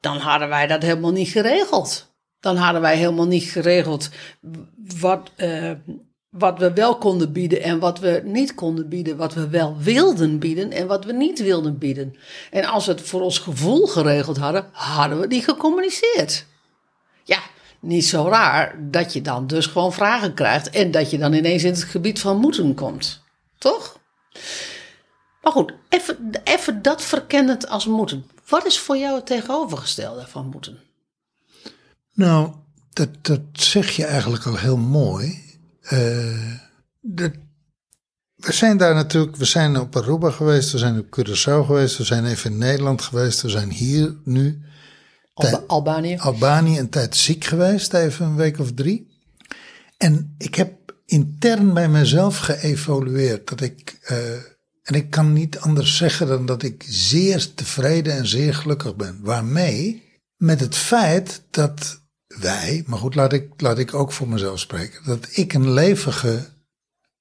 dan 0.00 0.16
hadden 0.16 0.48
wij 0.48 0.66
dat 0.66 0.82
helemaal 0.82 1.12
niet 1.12 1.28
geregeld. 1.28 2.14
Dan 2.40 2.56
hadden 2.56 2.80
wij 2.80 2.96
helemaal 2.96 3.26
niet 3.26 3.44
geregeld 3.44 4.10
wat, 4.98 5.30
eh, 5.36 5.70
wat 6.32 6.58
we 6.58 6.72
wel 6.72 6.98
konden 6.98 7.32
bieden 7.32 7.62
en 7.62 7.78
wat 7.78 7.98
we 7.98 8.22
niet 8.24 8.54
konden 8.54 8.88
bieden. 8.88 9.16
Wat 9.16 9.34
we 9.34 9.48
wel 9.48 9.76
wilden 9.78 10.38
bieden 10.38 10.70
en 10.70 10.86
wat 10.86 11.04
we 11.04 11.12
niet 11.12 11.42
wilden 11.42 11.78
bieden. 11.78 12.16
En 12.50 12.64
als 12.64 12.86
we 12.86 12.92
het 12.92 13.00
voor 13.00 13.20
ons 13.20 13.38
gevoel 13.38 13.86
geregeld 13.86 14.36
hadden, 14.36 14.68
hadden 14.72 15.20
we 15.20 15.26
die 15.26 15.42
gecommuniceerd. 15.42 16.46
Ja, 17.24 17.38
niet 17.80 18.04
zo 18.04 18.28
raar 18.28 18.76
dat 18.90 19.12
je 19.12 19.22
dan 19.22 19.46
dus 19.46 19.66
gewoon 19.66 19.92
vragen 19.92 20.34
krijgt 20.34 20.70
en 20.70 20.90
dat 20.90 21.10
je 21.10 21.18
dan 21.18 21.32
ineens 21.32 21.64
in 21.64 21.72
het 21.72 21.82
gebied 21.82 22.20
van 22.20 22.36
moeten 22.36 22.74
komt. 22.74 23.22
Toch? 23.58 23.98
Maar 25.42 25.52
goed, 25.52 25.72
even, 26.44 26.82
dat 26.82 27.02
verkennend 27.02 27.68
als 27.68 27.86
moeten. 27.86 28.26
Wat 28.48 28.66
is 28.66 28.78
voor 28.78 28.96
jou 28.96 29.14
het 29.14 29.26
tegenovergestelde 29.26 30.26
van 30.26 30.46
moeten? 30.46 30.78
Nou, 32.12 32.52
dat, 32.92 33.08
dat 33.22 33.40
zeg 33.52 33.90
je 33.90 34.04
eigenlijk 34.04 34.46
al 34.46 34.56
heel 34.56 34.76
mooi. 34.76 35.41
Eh, 35.82 36.52
we 38.34 38.52
zijn 38.52 38.76
daar 38.76 38.94
natuurlijk, 38.94 39.36
we 39.36 39.44
zijn 39.44 39.76
op 39.76 39.96
Aruba 39.96 40.30
geweest, 40.30 40.72
we 40.72 40.78
zijn 40.78 40.98
op 40.98 41.06
Curaçao 41.20 41.66
geweest, 41.66 41.96
we 41.96 42.04
zijn 42.04 42.24
even 42.24 42.50
in 42.52 42.58
Nederland 42.58 43.02
geweest, 43.02 43.42
we 43.42 43.48
zijn 43.48 43.70
hier 43.70 44.16
nu. 44.24 44.62
Alba- 45.34 45.64
Albanië. 45.66 46.16
Albanië 46.16 46.78
een 46.78 46.88
tijd 46.88 47.16
ziek 47.16 47.44
geweest, 47.44 47.92
even 47.94 48.26
een 48.26 48.36
week 48.36 48.58
of 48.58 48.72
drie. 48.72 49.10
En 49.96 50.34
ik 50.38 50.54
heb 50.54 50.94
intern 51.06 51.74
bij 51.74 51.88
mezelf 51.88 52.38
geëvolueerd. 52.38 53.48
Dat 53.48 53.60
ik, 53.60 53.98
eh, 54.02 54.32
en 54.82 54.94
ik 54.94 55.10
kan 55.10 55.32
niet 55.32 55.58
anders 55.58 55.96
zeggen 55.96 56.26
dan 56.26 56.46
dat 56.46 56.62
ik 56.62 56.84
zeer 56.88 57.54
tevreden 57.54 58.12
en 58.16 58.26
zeer 58.26 58.54
gelukkig 58.54 58.96
ben. 58.96 59.18
Waarmee? 59.22 60.10
Met 60.36 60.60
het 60.60 60.74
feit 60.76 61.42
dat 61.50 62.01
wij, 62.40 62.84
maar 62.86 62.98
goed, 62.98 63.14
laat 63.14 63.32
ik, 63.32 63.60
laat 63.60 63.78
ik 63.78 63.94
ook 63.94 64.12
voor 64.12 64.28
mezelf 64.28 64.58
spreken. 64.58 65.04
Dat 65.04 65.28
ik 65.30 65.52
een 65.52 65.72
leven 65.72 66.12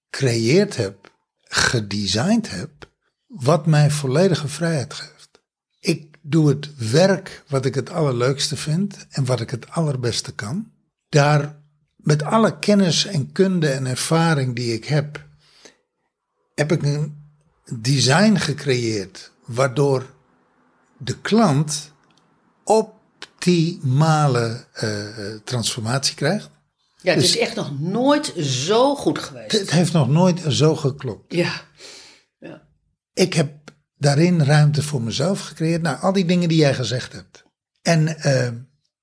gecreëerd 0.09 0.75
heb, 0.75 1.11
gedesigned 1.41 2.49
heb, 2.49 2.89
wat 3.27 3.65
mij 3.65 3.91
volledige 3.91 4.47
vrijheid 4.47 4.93
geeft. 4.93 5.41
Ik 5.79 6.17
doe 6.21 6.49
het 6.49 6.91
werk 6.91 7.43
wat 7.47 7.65
ik 7.65 7.75
het 7.75 7.89
allerleukste 7.89 8.57
vind 8.57 9.07
en 9.09 9.25
wat 9.25 9.41
ik 9.41 9.49
het 9.49 9.69
allerbeste 9.69 10.33
kan. 10.33 10.71
Daar 11.09 11.59
met 11.95 12.23
alle 12.23 12.59
kennis 12.59 13.05
en 13.05 13.31
kunde 13.31 13.69
en 13.69 13.85
ervaring 13.85 14.55
die 14.55 14.73
ik 14.73 14.85
heb, 14.85 15.25
heb 16.55 16.71
ik 16.71 16.83
een 16.83 17.21
design 17.79 18.35
gecreëerd 18.35 19.31
waardoor 19.45 20.05
de 20.97 21.17
klant 21.17 21.91
optimale 23.45 24.65
eh, 24.73 25.35
transformatie 25.43 26.15
krijgt. 26.15 26.49
Ja, 27.01 27.11
het 27.11 27.19
Dus- 27.21 27.29
is 27.29 27.37
echt 27.37 27.55
nog 27.55 27.79
nooit 27.79 28.33
zo 28.37 28.95
goed 28.95 29.19
geweest. 29.19 29.51
Het 29.51 29.71
heeft 29.71 29.93
nog 29.93 30.09
nooit 30.09 30.41
zo 30.49 30.75
geklopt. 30.75 31.33
Ja. 31.33 31.61
ja. 32.39 32.61
ik 33.13 33.33
heb 33.33 33.51
daarin 33.97 34.43
ruimte 34.43 34.83
voor 34.83 35.01
mezelf 35.01 35.39
gecreëerd. 35.41 35.81
Nou, 35.81 35.99
al 36.01 36.13
die 36.13 36.25
dingen 36.25 36.49
die 36.49 36.57
jij 36.57 36.73
gezegd 36.73 37.13
hebt. 37.13 37.43
En, 37.81 38.17
eh, 38.17 38.45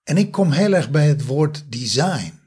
en 0.03 0.17
ik 0.17 0.31
kom 0.31 0.51
heel 0.51 0.73
erg 0.73 0.91
bij 0.91 1.09
het 1.09 1.25
woord 1.25 1.65
design. 1.73 2.41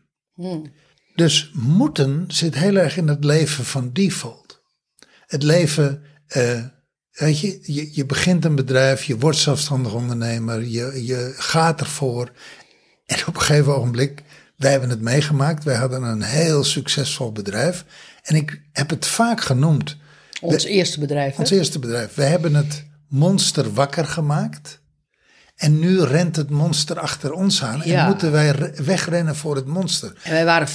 Dus 1.15 1.51
moeten 1.53 2.25
zit 2.27 2.55
heel 2.55 2.75
erg 2.75 2.98
in 2.98 3.07
het 3.07 3.24
leven 3.24 3.65
van 3.65 3.93
default. 3.93 4.62
Het 5.25 5.43
leven, 5.43 6.03
eh, 6.27 6.65
weet 7.13 7.39
je, 7.39 7.60
je, 7.63 7.89
je 7.91 8.06
begint 8.06 8.46
een 8.46 8.56
bedrijf, 8.56 9.03
je 9.03 9.18
wordt 9.18 9.38
zelfstandig 9.38 9.94
ondernemer, 9.94 10.62
je, 10.63 11.06
je 11.06 11.34
gaat 11.38 11.80
ervoor. 11.80 12.32
En 13.06 13.18
op 13.27 13.36
een 13.36 13.41
gegeven 13.41 13.75
ogenblik, 13.75 14.24
wij 14.58 14.72
hebben 14.72 14.89
het 14.89 15.01
meegemaakt, 15.01 15.63
wij 15.63 15.75
hadden 15.75 16.03
een 16.03 16.22
heel 16.22 16.63
succesvol 16.63 17.32
bedrijf. 17.32 17.86
En 18.24 18.36
ik 18.36 18.62
heb 18.72 18.89
het 18.89 19.06
vaak 19.08 19.41
genoemd, 19.41 19.98
Ons 20.41 20.63
eerste 20.63 21.00
bedrijf. 21.00 21.34
hè? 21.36 21.39
ons 21.41 21.50
eerste 21.51 21.80
bedrijf. 21.80 22.13
We 22.13 22.24
hebben 22.24 22.53
het 22.56 22.84
monster 23.08 23.74
wakker 23.74 24.06
gemaakt. 24.06 24.80
En 25.56 25.80
nu 25.80 26.01
rent 26.03 26.36
het 26.36 26.50
monster 26.50 27.00
achter 27.00 27.32
ons 27.34 27.63
aan. 27.63 27.82
Ja. 27.86 28.01
En 28.01 28.06
moeten 28.08 28.32
wij 28.32 28.50
re- 28.50 28.84
wegrennen 28.84 29.36
voor 29.36 29.56
het 29.56 29.65
monster. 29.65 30.13
En 30.24 30.32
wij 30.32 30.46
waren 30.46 30.68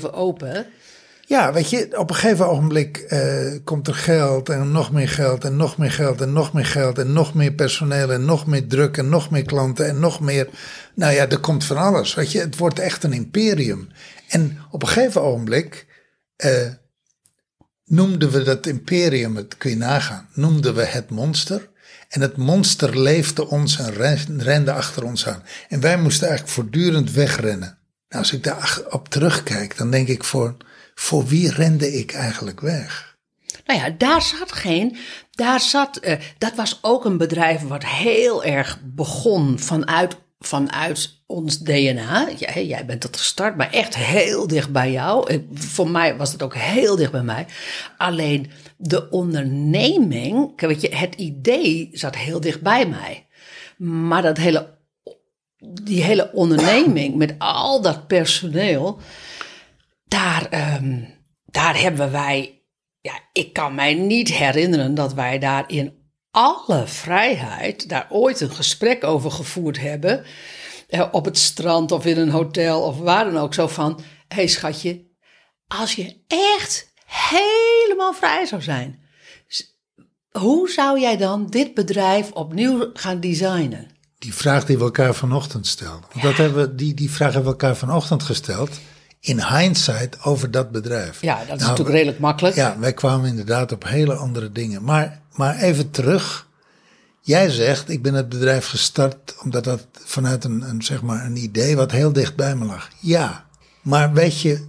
open. 0.12 0.66
Ja, 1.30 1.52
weet 1.52 1.70
je, 1.70 1.98
op 1.98 2.10
een 2.10 2.16
gegeven 2.16 2.48
ogenblik 2.48 2.96
eh, 2.96 3.54
komt 3.64 3.88
er 3.88 3.94
geld 3.94 4.48
en 4.48 4.70
nog 4.72 4.92
meer 4.92 5.08
geld 5.08 5.44
en 5.44 5.56
nog 5.56 5.76
meer 5.78 5.90
geld 5.90 6.20
en 6.20 6.32
nog 6.32 6.52
meer 6.52 6.66
geld 6.66 6.98
en 6.98 7.12
nog 7.12 7.34
meer 7.34 7.52
personeel 7.52 8.12
en 8.12 8.24
nog 8.24 8.46
meer 8.46 8.66
druk 8.66 8.96
en 8.96 9.08
nog 9.08 9.30
meer 9.30 9.44
klanten 9.44 9.86
en 9.88 10.00
nog 10.00 10.20
meer. 10.20 10.48
Nou 10.94 11.12
ja, 11.12 11.28
er 11.28 11.38
komt 11.38 11.64
van 11.64 11.76
alles, 11.76 12.14
weet 12.14 12.32
je. 12.32 12.38
Het 12.40 12.56
wordt 12.56 12.78
echt 12.78 13.04
een 13.04 13.12
imperium. 13.12 13.88
En 14.28 14.58
op 14.70 14.82
een 14.82 14.88
gegeven 14.88 15.22
ogenblik 15.22 15.86
eh, 16.36 16.68
noemden 17.84 18.30
we 18.30 18.42
dat 18.42 18.66
imperium, 18.66 19.36
het 19.36 19.56
kun 19.56 19.70
je 19.70 19.76
nagaan, 19.76 20.28
noemden 20.34 20.74
we 20.74 20.84
het 20.84 21.10
monster. 21.10 21.68
En 22.08 22.20
het 22.20 22.36
monster 22.36 23.00
leefde 23.00 23.48
ons 23.48 23.78
en 23.78 23.92
ren- 23.92 24.42
rende 24.42 24.72
achter 24.72 25.04
ons 25.04 25.26
aan. 25.26 25.42
En 25.68 25.80
wij 25.80 25.98
moesten 25.98 26.28
eigenlijk 26.28 26.56
voortdurend 26.56 27.12
wegrennen. 27.12 27.78
Nou, 28.08 28.22
als 28.22 28.32
ik 28.32 28.42
daar 28.44 28.80
op 28.88 29.08
terugkijk, 29.08 29.76
dan 29.76 29.90
denk 29.90 30.08
ik 30.08 30.24
voor, 30.24 30.56
voor 31.00 31.26
wie 31.26 31.52
rende 31.52 31.92
ik 31.98 32.12
eigenlijk 32.12 32.60
weg? 32.60 33.18
Nou 33.66 33.80
ja, 33.80 33.90
daar 33.98 34.22
zat 34.22 34.52
geen. 34.52 34.96
Daar 35.30 35.60
zat. 35.60 35.96
eh, 35.96 36.18
dat 36.38 36.54
was 36.54 36.78
ook 36.82 37.04
een 37.04 37.16
bedrijf 37.16 37.62
wat 37.62 37.84
heel 37.84 38.44
erg 38.44 38.80
begon 38.82 39.58
vanuit, 39.58 40.16
vanuit 40.38 41.22
ons 41.26 41.58
DNA. 41.58 42.28
Jij, 42.36 42.66
jij 42.66 42.86
bent 42.86 43.02
dat 43.02 43.16
gestart, 43.16 43.56
maar 43.56 43.70
echt 43.70 43.96
heel 43.96 44.46
dicht 44.46 44.72
bij 44.72 44.90
jou. 44.90 45.42
Voor 45.54 45.90
mij 45.90 46.16
was 46.16 46.32
het 46.32 46.42
ook 46.42 46.54
heel 46.54 46.96
dicht 46.96 47.12
bij 47.12 47.22
mij. 47.22 47.46
Alleen 47.96 48.50
de 48.76 49.10
onderneming, 49.10 50.60
weet 50.60 50.80
je, 50.80 50.96
het 50.96 51.14
idee 51.14 51.88
zat 51.92 52.16
heel 52.16 52.40
dicht 52.40 52.60
bij 52.60 52.86
mij. 52.86 53.26
Maar 53.76 54.22
dat 54.22 54.36
hele, 54.36 54.74
die 55.58 56.02
hele 56.02 56.32
onderneming 56.32 57.14
met 57.14 57.34
al 57.38 57.82
dat 57.82 58.06
personeel, 58.06 59.00
daar, 60.10 60.46
ehm, 60.46 61.04
daar 61.44 61.80
hebben 61.80 62.12
wij 62.12 62.60
ja, 63.00 63.20
ik 63.32 63.52
kan 63.52 63.74
mij 63.74 63.94
niet 63.94 64.28
herinneren 64.28 64.94
dat 64.94 65.14
wij 65.14 65.38
daar 65.38 65.64
in 65.66 65.98
alle 66.30 66.86
vrijheid 66.86 67.88
daar 67.88 68.06
ooit 68.10 68.40
een 68.40 68.50
gesprek 68.50 69.04
over 69.04 69.30
gevoerd 69.30 69.80
hebben. 69.80 70.24
Eh, 70.88 71.08
op 71.12 71.24
het 71.24 71.38
strand 71.38 71.92
of 71.92 72.06
in 72.06 72.18
een 72.18 72.30
hotel 72.30 72.82
of 72.82 72.98
waar 72.98 73.24
dan 73.24 73.38
ook. 73.38 73.54
Zo 73.54 73.66
van, 73.66 74.00
hé 74.28 74.34
hey 74.36 74.46
schatje, 74.46 75.06
als 75.66 75.94
je 75.94 76.24
echt 76.26 76.92
helemaal 77.06 78.12
vrij 78.12 78.46
zou 78.46 78.62
zijn. 78.62 78.98
Hoe 80.30 80.70
zou 80.70 81.00
jij 81.00 81.16
dan 81.16 81.46
dit 81.46 81.74
bedrijf 81.74 82.30
opnieuw 82.32 82.90
gaan 82.92 83.20
designen? 83.20 83.90
Die 84.18 84.34
vraag 84.34 84.64
die 84.64 84.78
we 84.78 84.84
elkaar 84.84 85.14
vanochtend 85.14 85.66
stelden. 85.66 86.08
Dat 86.20 86.36
hebben 86.36 86.68
we, 86.68 86.74
die, 86.74 86.94
die 86.94 87.10
vraag 87.10 87.32
hebben 87.32 87.52
we 87.52 87.58
elkaar 87.58 87.76
vanochtend 87.76 88.22
gesteld. 88.22 88.80
In 89.20 89.42
hindsight 89.44 90.22
over 90.24 90.50
dat 90.50 90.70
bedrijf. 90.70 91.20
Ja, 91.20 91.34
dat 91.34 91.42
is 91.42 91.48
Nou, 91.48 91.60
natuurlijk 91.60 91.96
redelijk 91.96 92.18
makkelijk. 92.18 92.54
Ja, 92.56 92.78
wij 92.78 92.92
kwamen 92.92 93.28
inderdaad 93.28 93.72
op 93.72 93.84
hele 93.84 94.14
andere 94.14 94.52
dingen. 94.52 94.84
Maar, 94.84 95.20
maar 95.34 95.56
even 95.56 95.90
terug. 95.90 96.48
Jij 97.20 97.50
zegt, 97.50 97.88
ik 97.88 98.02
ben 98.02 98.14
het 98.14 98.28
bedrijf 98.28 98.66
gestart 98.66 99.36
omdat 99.42 99.64
dat 99.64 99.86
vanuit 100.04 100.44
een, 100.44 100.62
een, 100.62 100.82
zeg 100.82 101.02
maar 101.02 101.24
een 101.24 101.36
idee 101.36 101.76
wat 101.76 101.90
heel 101.90 102.12
dicht 102.12 102.36
bij 102.36 102.56
me 102.56 102.64
lag. 102.64 102.88
Ja, 103.00 103.46
maar 103.82 104.12
weet 104.12 104.40
je, 104.40 104.68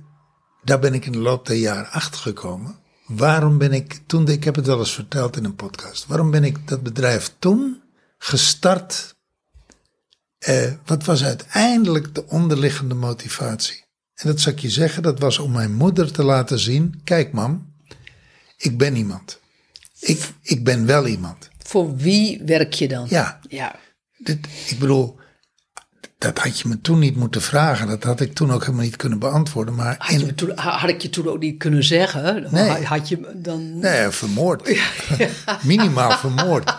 daar 0.64 0.80
ben 0.80 0.94
ik 0.94 1.06
in 1.06 1.12
de 1.12 1.18
loop 1.18 1.46
der 1.46 1.56
jaren 1.56 1.92
achter 1.92 2.22
gekomen. 2.22 2.76
Waarom 3.08 3.58
ben 3.58 3.74
ik 3.74 4.00
toen, 4.06 4.28
ik 4.28 4.44
heb 4.44 4.56
het 4.56 4.66
wel 4.66 4.80
eens 4.80 4.94
verteld 4.94 5.38
in 5.38 5.46
een 5.46 5.56
podcast, 5.56 6.06
waarom 6.08 6.32
ben 6.32 6.44
ik 6.44 6.68
dat 6.68 6.84
bedrijf 6.84 7.34
toen 7.40 7.82
gestart? 8.18 9.16
Eh, 10.38 10.72
wat 10.86 11.06
was 11.06 11.24
uiteindelijk 11.24 12.16
de 12.16 12.28
onderliggende 12.28 12.96
motivatie? 12.96 13.84
En 14.22 14.28
dat 14.28 14.40
zal 14.40 14.52
ik 14.52 14.60
je 14.60 14.70
zeggen, 14.70 15.04
dat 15.04 15.20
was 15.20 15.38
om 15.40 15.52
mijn 15.52 15.74
moeder 15.76 16.12
te 16.12 16.24
laten 16.24 16.60
zien: 16.60 17.02
kijk, 17.04 17.32
mam, 17.34 17.74
ik 18.58 18.78
ben 18.78 18.96
iemand. 18.96 19.40
Ik, 20.00 20.30
ik 20.42 20.64
ben 20.64 20.86
wel 20.86 21.08
iemand. 21.08 21.50
Voor 21.64 21.96
wie 21.96 22.42
werk 22.46 22.74
je 22.74 22.88
dan? 22.88 23.06
Ja, 23.10 23.40
Ja. 23.50 23.76
dit, 24.18 24.48
ik 24.68 24.80
bedoel, 24.80 25.20
dat 26.18 26.40
had 26.40 26.60
je 26.60 26.68
me 26.68 26.82
toen 26.82 27.00
niet 27.00 27.16
moeten 27.16 27.42
vragen. 27.42 27.88
Dat 27.88 28.04
had 28.04 28.20
ik 28.20 28.34
toen 28.34 28.52
ook 28.52 28.62
helemaal 28.62 28.84
niet 28.86 28.96
kunnen 28.96 29.20
beantwoorden. 29.20 29.76
Maar 29.76 29.96
Had, 29.98 30.12
je 30.12 30.20
in, 30.20 30.26
me 30.26 30.36
toen, 30.36 30.52
had 30.58 30.90
ik 30.90 31.02
je 31.02 31.10
toen 31.10 31.28
ook 31.28 31.40
niet 31.40 31.58
kunnen 31.58 31.84
zeggen? 31.84 32.48
Nee. 32.52 32.84
had- 32.86 33.10
je 33.10 33.32
dan... 33.36 33.80
nee, 33.80 34.10
vermoord. 34.10 34.78
Minimaal 35.64 36.12
vermoord. 36.12 36.74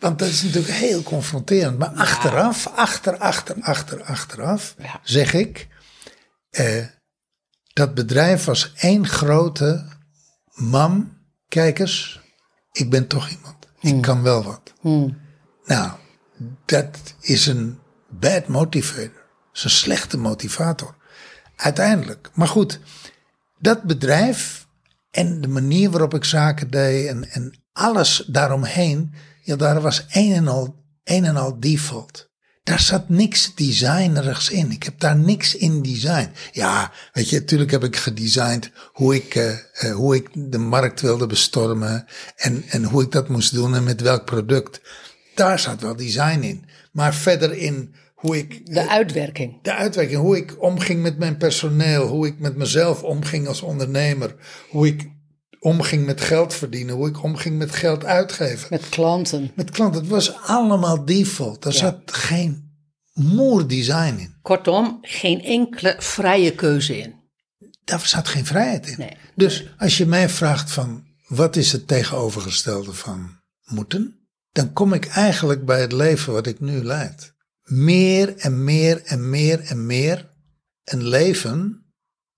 Want 0.00 0.18
dat 0.18 0.28
is 0.28 0.42
natuurlijk 0.42 0.74
heel 0.74 1.02
confronterend. 1.02 1.78
Maar 1.78 1.88
achteraf, 1.88 2.66
achter, 2.74 3.16
achter, 3.18 3.56
achter, 3.60 4.02
achteraf, 4.02 4.74
Ja. 4.78 5.00
zeg 5.02 5.32
ik, 5.34 5.68
eh, 6.52 6.84
dat 7.72 7.94
bedrijf 7.94 8.44
was 8.44 8.72
één 8.76 9.06
grote 9.06 9.88
mam, 10.54 11.18
kijk 11.48 11.78
eens, 11.78 12.20
ik 12.72 12.90
ben 12.90 13.06
toch 13.06 13.28
iemand. 13.28 13.68
Ik 13.80 14.02
kan 14.02 14.22
wel 14.22 14.42
wat. 14.42 14.72
Nou, 15.64 15.92
dat 16.64 17.14
is 17.20 17.46
een 17.46 17.78
bad 18.08 18.46
motivator. 18.46 19.12
Dat 19.12 19.52
is 19.52 19.64
een 19.64 19.70
slechte 19.70 20.18
motivator. 20.18 20.96
Uiteindelijk. 21.56 22.30
Maar 22.34 22.48
goed, 22.48 22.80
dat 23.58 23.82
bedrijf 23.82 24.66
en 25.10 25.40
de 25.40 25.48
manier 25.48 25.90
waarop 25.90 26.14
ik 26.14 26.24
zaken 26.24 26.70
deed 26.70 27.08
en, 27.08 27.30
en 27.30 27.62
alles 27.72 28.24
daaromheen, 28.26 29.14
ja, 29.42 29.56
daar 29.56 29.80
was 29.80 30.06
een 30.10 30.32
en 30.32 30.48
al, 30.48 30.84
een 31.04 31.24
en 31.24 31.36
al 31.36 31.60
default. 31.60 32.30
Daar 32.64 32.80
zat 32.80 33.08
niks 33.08 33.54
designerigs 33.54 34.50
in. 34.50 34.70
Ik 34.70 34.82
heb 34.82 35.00
daar 35.00 35.16
niks 35.16 35.56
in 35.56 35.82
design. 35.82 36.28
Ja, 36.52 36.92
weet 37.12 37.30
je, 37.30 37.38
natuurlijk 37.38 37.70
heb 37.70 37.84
ik 37.84 37.96
gedesigned 37.96 38.70
hoe 38.92 39.14
ik, 39.14 39.34
eh, 39.34 39.50
eh, 39.72 39.94
hoe 39.94 40.14
ik 40.14 40.28
de 40.34 40.58
markt 40.58 41.00
wilde 41.00 41.26
bestormen 41.26 42.06
en, 42.36 42.64
en 42.68 42.84
hoe 42.84 43.02
ik 43.02 43.10
dat 43.10 43.28
moest 43.28 43.54
doen 43.54 43.74
en 43.74 43.84
met 43.84 44.00
welk 44.00 44.24
product. 44.24 44.80
Daar 45.34 45.58
zat 45.58 45.80
wel 45.80 45.96
design 45.96 46.40
in. 46.40 46.64
Maar 46.92 47.14
verder 47.14 47.56
in 47.56 47.94
hoe 48.14 48.38
ik 48.38 48.74
De 48.74 48.88
uitwerking. 48.88 49.62
de 49.62 49.74
uitwerking, 49.74 50.20
hoe 50.20 50.36
ik 50.36 50.62
omging 50.62 51.02
met 51.02 51.18
mijn 51.18 51.36
personeel, 51.36 52.06
hoe 52.06 52.26
ik 52.26 52.38
met 52.38 52.56
mezelf 52.56 53.02
omging 53.02 53.46
als 53.48 53.62
ondernemer, 53.62 54.34
hoe 54.70 54.86
ik 54.86 55.10
omging 55.62 56.06
met 56.06 56.20
geld 56.20 56.54
verdienen, 56.54 56.94
hoe 56.94 57.08
ik 57.08 57.22
omging 57.22 57.58
met 57.58 57.74
geld 57.74 58.04
uitgeven. 58.04 58.66
Met 58.70 58.88
klanten. 58.88 59.50
Met 59.54 59.70
klanten, 59.70 60.00
het 60.00 60.10
was 60.10 60.34
allemaal 60.34 61.04
default. 61.04 61.64
Er 61.64 61.72
zat 61.72 62.00
geen 62.04 62.70
moer 63.12 63.66
design 63.66 64.16
in. 64.18 64.34
Kortom, 64.42 64.98
geen 65.02 65.42
enkele 65.42 65.96
vrije 65.98 66.54
keuze 66.54 66.98
in. 66.98 67.14
Daar 67.84 68.06
zat 68.06 68.28
geen 68.28 68.46
vrijheid 68.46 68.86
in. 68.86 68.94
Nee. 68.98 69.16
Dus 69.34 69.74
als 69.78 69.96
je 69.96 70.06
mij 70.06 70.28
vraagt 70.28 70.70
van 70.70 71.04
wat 71.26 71.56
is 71.56 71.72
het 71.72 71.88
tegenovergestelde 71.88 72.92
van 72.92 73.40
moeten, 73.64 74.28
dan 74.52 74.72
kom 74.72 74.92
ik 74.92 75.06
eigenlijk 75.06 75.64
bij 75.64 75.80
het 75.80 75.92
leven 75.92 76.32
wat 76.32 76.46
ik 76.46 76.60
nu 76.60 76.84
leid. 76.84 77.34
Meer 77.62 78.36
en 78.36 78.64
meer 78.64 79.02
en 79.04 79.30
meer 79.30 79.60
en 79.60 79.86
meer 79.86 80.30
een 80.84 81.06
leven 81.06 81.86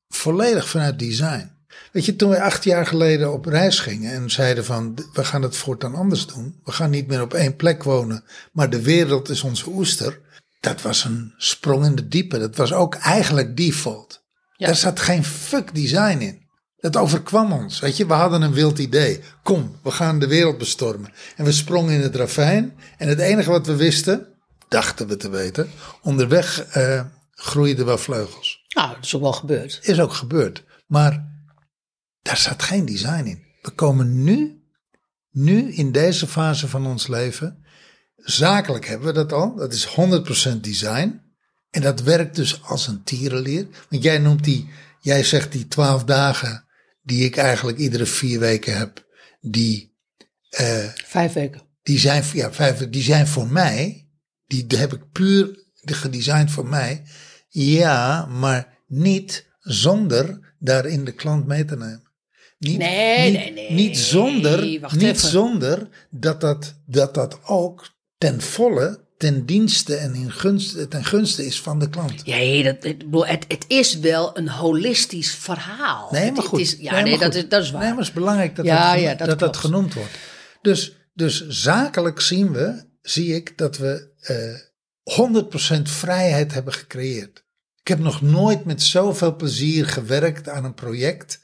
volledig 0.08 0.68
vanuit 0.68 0.98
design. 0.98 1.53
Weet 1.92 2.04
je, 2.04 2.16
toen 2.16 2.28
wij 2.28 2.40
acht 2.40 2.64
jaar 2.64 2.86
geleden 2.86 3.32
op 3.32 3.46
reis 3.46 3.78
gingen 3.80 4.12
en 4.12 4.30
zeiden 4.30 4.64
van 4.64 4.98
we 5.12 5.24
gaan 5.24 5.42
het 5.42 5.56
voortaan 5.56 5.94
anders 5.94 6.26
doen. 6.26 6.60
We 6.64 6.72
gaan 6.72 6.90
niet 6.90 7.06
meer 7.06 7.22
op 7.22 7.34
één 7.34 7.56
plek 7.56 7.82
wonen, 7.82 8.24
maar 8.52 8.70
de 8.70 8.82
wereld 8.82 9.28
is 9.28 9.42
onze 9.42 9.70
oester. 9.70 10.20
Dat 10.60 10.82
was 10.82 11.04
een 11.04 11.34
sprong 11.36 11.84
in 11.84 11.94
de 11.94 12.08
diepe. 12.08 12.38
Dat 12.38 12.56
was 12.56 12.72
ook 12.72 12.94
eigenlijk 12.94 13.56
default. 13.56 14.22
Ja. 14.56 14.66
Daar 14.66 14.76
zat 14.76 15.00
geen 15.00 15.24
fuck 15.24 15.74
design 15.74 16.18
in. 16.18 16.42
Dat 16.80 16.96
overkwam 16.96 17.52
ons. 17.52 17.80
Weet 17.80 17.96
je, 17.96 18.06
we 18.06 18.12
hadden 18.12 18.42
een 18.42 18.52
wild 18.52 18.78
idee. 18.78 19.20
Kom, 19.42 19.76
we 19.82 19.90
gaan 19.90 20.18
de 20.18 20.26
wereld 20.26 20.58
bestormen. 20.58 21.12
En 21.36 21.44
we 21.44 21.52
sprongen 21.52 21.94
in 21.94 22.00
het 22.00 22.16
ravijn. 22.16 22.74
En 22.98 23.08
het 23.08 23.18
enige 23.18 23.50
wat 23.50 23.66
we 23.66 23.76
wisten, 23.76 24.26
dachten 24.68 25.06
we 25.06 25.16
te 25.16 25.28
weten, 25.28 25.70
onderweg 26.02 26.64
eh, 26.64 27.00
groeiden 27.34 27.86
wel 27.86 27.98
vleugels. 27.98 28.64
Nou, 28.68 28.94
dat 28.94 29.04
is 29.04 29.14
ook 29.14 29.22
wel 29.22 29.32
gebeurd. 29.32 29.78
Is 29.82 30.00
ook 30.00 30.12
gebeurd. 30.12 30.64
Maar 30.86 31.33
daar 32.24 32.36
zat 32.36 32.62
geen 32.62 32.84
design 32.84 33.24
in. 33.24 33.42
We 33.62 33.70
komen 33.70 34.24
nu, 34.24 34.62
nu 35.30 35.72
in 35.72 35.92
deze 35.92 36.26
fase 36.26 36.68
van 36.68 36.86
ons 36.86 37.06
leven. 37.06 37.64
Zakelijk 38.16 38.86
hebben 38.86 39.06
we 39.06 39.12
dat 39.12 39.32
al. 39.32 39.54
Dat 39.54 39.72
is 39.72 39.86
100% 40.56 40.60
design. 40.60 41.20
En 41.70 41.82
dat 41.82 42.02
werkt 42.02 42.36
dus 42.36 42.62
als 42.62 42.86
een 42.86 43.02
tierenleer. 43.02 43.66
Want 43.88 44.02
jij 44.02 44.18
noemt 44.18 44.44
die, 44.44 44.68
jij 45.00 45.24
zegt 45.24 45.52
die 45.52 45.68
12 45.68 46.04
dagen 46.04 46.64
die 47.02 47.24
ik 47.24 47.36
eigenlijk 47.36 47.78
iedere 47.78 48.06
vier 48.06 48.40
weken 48.40 48.76
heb. 48.76 49.06
Die, 49.40 49.96
eh, 50.50 50.88
Vijf 51.04 51.32
weken. 51.32 51.62
die, 51.82 51.98
zijn, 51.98 52.24
ja, 52.32 52.52
vijf, 52.52 52.88
die 52.88 53.02
zijn 53.02 53.26
voor 53.26 53.48
mij. 53.48 54.08
Die 54.46 54.64
heb 54.68 54.92
ik 54.92 55.10
puur 55.12 55.64
gedesigned 55.74 56.50
voor 56.50 56.66
mij. 56.66 57.04
Ja, 57.48 58.26
maar 58.26 58.78
niet 58.86 59.46
zonder 59.60 60.54
daarin 60.58 61.04
de 61.04 61.12
klant 61.12 61.46
mee 61.46 61.64
te 61.64 61.76
nemen. 61.76 62.03
Niet, 62.64 62.78
Nee, 62.78 63.30
niet, 63.30 63.40
nee, 63.40 63.52
nee. 63.52 63.70
Niet 63.72 63.98
zonder, 63.98 64.60
niet 64.64 65.02
even. 65.02 65.28
zonder 65.28 65.88
dat, 66.10 66.40
dat, 66.40 66.74
dat 66.86 67.14
dat 67.14 67.38
ook 67.46 67.88
ten 68.18 68.40
volle 68.40 69.02
ten 69.18 69.46
dienste 69.46 69.94
en 69.96 70.14
in 70.14 70.30
gunst, 70.32 70.90
ten 70.90 71.04
gunste 71.04 71.46
is 71.46 71.60
van 71.60 71.78
de 71.78 71.88
klant. 71.90 72.20
Ja, 72.24 72.62
dat, 72.62 72.82
het, 72.82 72.98
bedoel, 72.98 73.26
het, 73.26 73.44
het 73.48 73.64
is 73.68 73.98
wel 73.98 74.38
een 74.38 74.48
holistisch 74.48 75.34
verhaal. 75.34 76.08
Nee, 76.10 76.20
Het- 76.22 76.30
maar 76.30 76.38
het 76.40 76.48
goed. 76.48 76.60
is- 76.60 76.76
ja, 76.78 77.00
Nee, 77.00 77.18
dat, 77.18 77.34
is, 77.34 77.48
dat 77.48 77.62
is 77.62 77.70
waar. 77.70 77.80
Nee, 77.80 77.88
maar 77.90 77.98
het 77.98 78.08
is 78.08 78.12
belangrijk 78.14 78.56
dat, 78.56 78.64
Ja, 78.64 78.92
dat, 78.92 79.02
ja, 79.02 79.14
dat, 79.14 79.28
dat 79.28 79.38
dat, 79.38 79.56
genoemd 79.56 79.94
wordt. 79.94 80.10
Dus, 80.62 80.92
dus 81.14 81.46
zakelijk 81.48 82.20
zien 82.20 82.52
we, 82.52 82.84
zie 83.02 83.34
ik 83.34 83.58
dat 83.58 83.76
we 83.78 84.12
eh 84.20 84.72
100% 85.78 85.82
vrijheid 85.82 86.52
hebben 86.54 86.72
gecreëerd. 86.72 87.44
Ik 87.80 87.88
heb 87.88 87.98
nog 87.98 88.22
nooit 88.22 88.64
met 88.64 88.82
zoveel 88.82 89.36
plezier 89.36 89.86
gewerkt 89.86 90.48
aan 90.48 90.64
een 90.64 90.74
project 90.74 91.40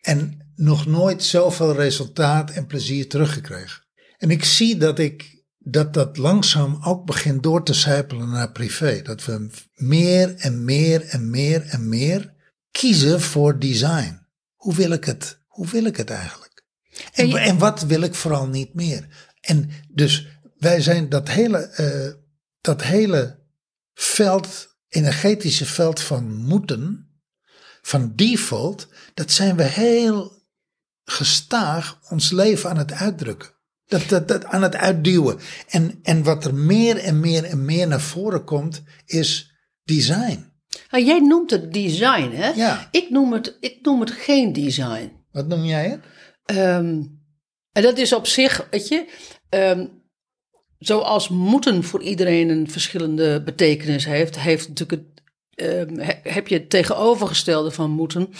en 0.00 0.46
nog 0.58 0.86
nooit 0.86 1.22
zoveel 1.24 1.74
resultaat 1.74 2.50
en 2.50 2.66
plezier 2.66 3.08
teruggekregen. 3.08 3.82
En 4.18 4.30
ik 4.30 4.44
zie 4.44 4.76
dat 4.76 4.98
ik 4.98 5.36
dat 5.58 5.94
dat 5.94 6.16
langzaam 6.16 6.78
ook 6.84 7.04
begint 7.06 7.42
door 7.42 7.64
te 7.64 7.74
sijpelen 7.74 8.28
naar 8.30 8.52
privé. 8.52 9.02
Dat 9.02 9.24
we 9.24 9.50
meer 9.74 10.34
en 10.36 10.64
meer 10.64 11.02
en 11.02 11.30
meer 11.30 11.62
en 11.62 11.88
meer 11.88 12.34
kiezen 12.70 13.20
voor 13.20 13.58
design. 13.58 14.26
Hoe 14.54 14.74
wil 14.74 14.90
ik 14.90 15.04
het? 15.04 15.38
Hoe 15.46 15.66
wil 15.66 15.84
ik 15.84 15.96
het 15.96 16.10
eigenlijk? 16.10 16.64
En, 17.12 17.24
En 17.24 17.28
je- 17.28 17.38
en 17.38 17.58
wat 17.58 17.82
wil 17.82 18.00
ik 18.00 18.14
vooral 18.14 18.46
niet 18.46 18.74
meer? 18.74 19.06
En 19.40 19.70
dus 19.88 20.26
wij 20.58 20.80
zijn 20.80 21.08
dat 21.08 21.28
hele, 21.28 21.58
eh, 21.58 22.12
dat 22.60 22.82
hele 22.82 23.38
veld, 23.94 24.76
energetische 24.88 25.66
veld 25.66 26.00
van 26.00 26.34
moeten, 26.34 27.10
van 27.82 28.12
default, 28.14 28.88
dat 29.14 29.30
zijn 29.30 29.56
we 29.56 29.62
heel 29.64 30.37
gestaag 31.10 31.98
ons 32.08 32.30
leven 32.30 32.70
aan 32.70 32.78
het 32.78 32.92
uitdrukken. 32.92 33.48
Dat, 33.86 34.08
dat, 34.08 34.28
dat 34.28 34.44
aan 34.44 34.62
het 34.62 34.76
uitduwen. 34.76 35.38
En, 35.68 35.98
en 36.02 36.22
wat 36.22 36.44
er 36.44 36.54
meer 36.54 36.98
en 36.98 37.20
meer 37.20 37.44
en 37.44 37.64
meer 37.64 37.88
naar 37.88 38.00
voren 38.00 38.44
komt, 38.44 38.82
is 39.06 39.52
design. 39.84 40.52
Nou, 40.90 41.04
jij 41.04 41.20
noemt 41.20 41.50
het 41.50 41.72
design, 41.72 42.30
hè? 42.34 42.48
Ja. 42.48 42.88
Ik, 42.90 43.10
noem 43.10 43.32
het, 43.32 43.56
ik 43.60 43.78
noem 43.82 44.00
het 44.00 44.10
geen 44.10 44.52
design. 44.52 45.12
Wat 45.32 45.46
noem 45.46 45.64
jij 45.64 45.88
het? 45.88 46.00
Ehm, 46.44 47.02
en 47.72 47.82
dat 47.82 47.98
is 47.98 48.12
op 48.12 48.26
zich, 48.26 48.66
weet 48.70 48.88
je, 48.88 49.08
ehm, 49.48 49.86
zoals 50.78 51.28
moeten 51.28 51.84
voor 51.84 52.02
iedereen 52.02 52.48
een 52.48 52.70
verschillende 52.70 53.42
betekenis 53.42 54.04
heeft, 54.04 54.38
heeft 54.38 54.68
natuurlijk 54.68 55.02
ehm, 55.58 55.98
he- 55.98 56.30
heb 56.30 56.48
je 56.48 56.54
het 56.54 56.70
tegenovergestelde 56.70 57.70
van 57.70 57.90
moeten. 57.90 58.30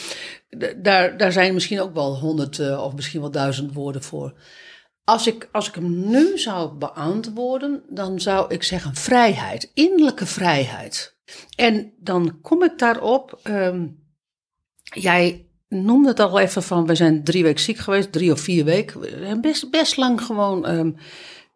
Daar, 0.77 1.17
daar 1.17 1.33
zijn 1.33 1.55
misschien 1.55 1.81
ook 1.81 1.95
wel 1.95 2.19
honderd 2.19 2.59
eh, 2.59 2.83
of 2.85 2.95
misschien 2.95 3.21
wel 3.21 3.31
duizend 3.31 3.73
woorden 3.73 4.03
voor. 4.03 4.33
Als 5.05 5.27
ik, 5.27 5.49
als 5.53 5.69
ik 5.69 5.75
hem 5.75 6.09
nu 6.11 6.39
zou 6.39 6.73
beantwoorden, 6.75 7.83
dan 7.89 8.21
zou 8.21 8.55
ik 8.55 8.63
zeggen 8.63 8.95
vrijheid, 8.95 9.71
innerlijke 9.75 10.27
vrijheid. 10.27 11.17
En 11.57 11.93
dan 11.99 12.41
kom 12.41 12.63
ik 12.63 12.79
daarop. 12.79 13.39
ehm, 13.43 13.87
jij 14.83 15.47
noemde 15.69 16.09
het 16.09 16.21
al 16.21 16.39
even 16.39 16.63
van, 16.63 16.87
we 16.87 16.95
zijn 16.95 17.25
drie 17.25 17.43
weken 17.43 17.63
ziek 17.63 17.77
geweest, 17.79 18.13
drie 18.13 18.33
of 18.33 18.41
vier 18.41 18.65
weken. 18.65 19.41
Best, 19.41 19.71
best 19.71 19.97
lang 19.97 20.23
gewoon. 20.23 20.67
ehm, 20.67 20.91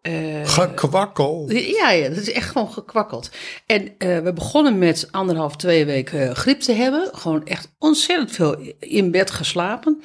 eh, 0.02 0.46
Gekwakkel. 0.48 1.50
ja, 1.50 1.90
ja, 1.90 2.08
dat 2.08 2.18
is 2.18 2.32
echt 2.32 2.50
gewoon 2.50 2.72
gekwakkeld. 2.72 3.30
En 3.66 3.98
eh, 3.98 4.18
we 4.18 4.32
begonnen 4.32 4.78
met 4.78 5.08
anderhalf, 5.10 5.56
twee 5.56 5.84
weken 5.84 6.28
eh, 6.28 6.34
griep 6.34 6.60
te 6.60 6.72
hebben. 6.72 7.08
Gewoon 7.12 7.46
echt 7.46 7.72
ontzettend 7.78 8.30
veel 8.32 8.56
in 8.78 9.10
bed 9.10 9.30
geslapen. 9.30 10.02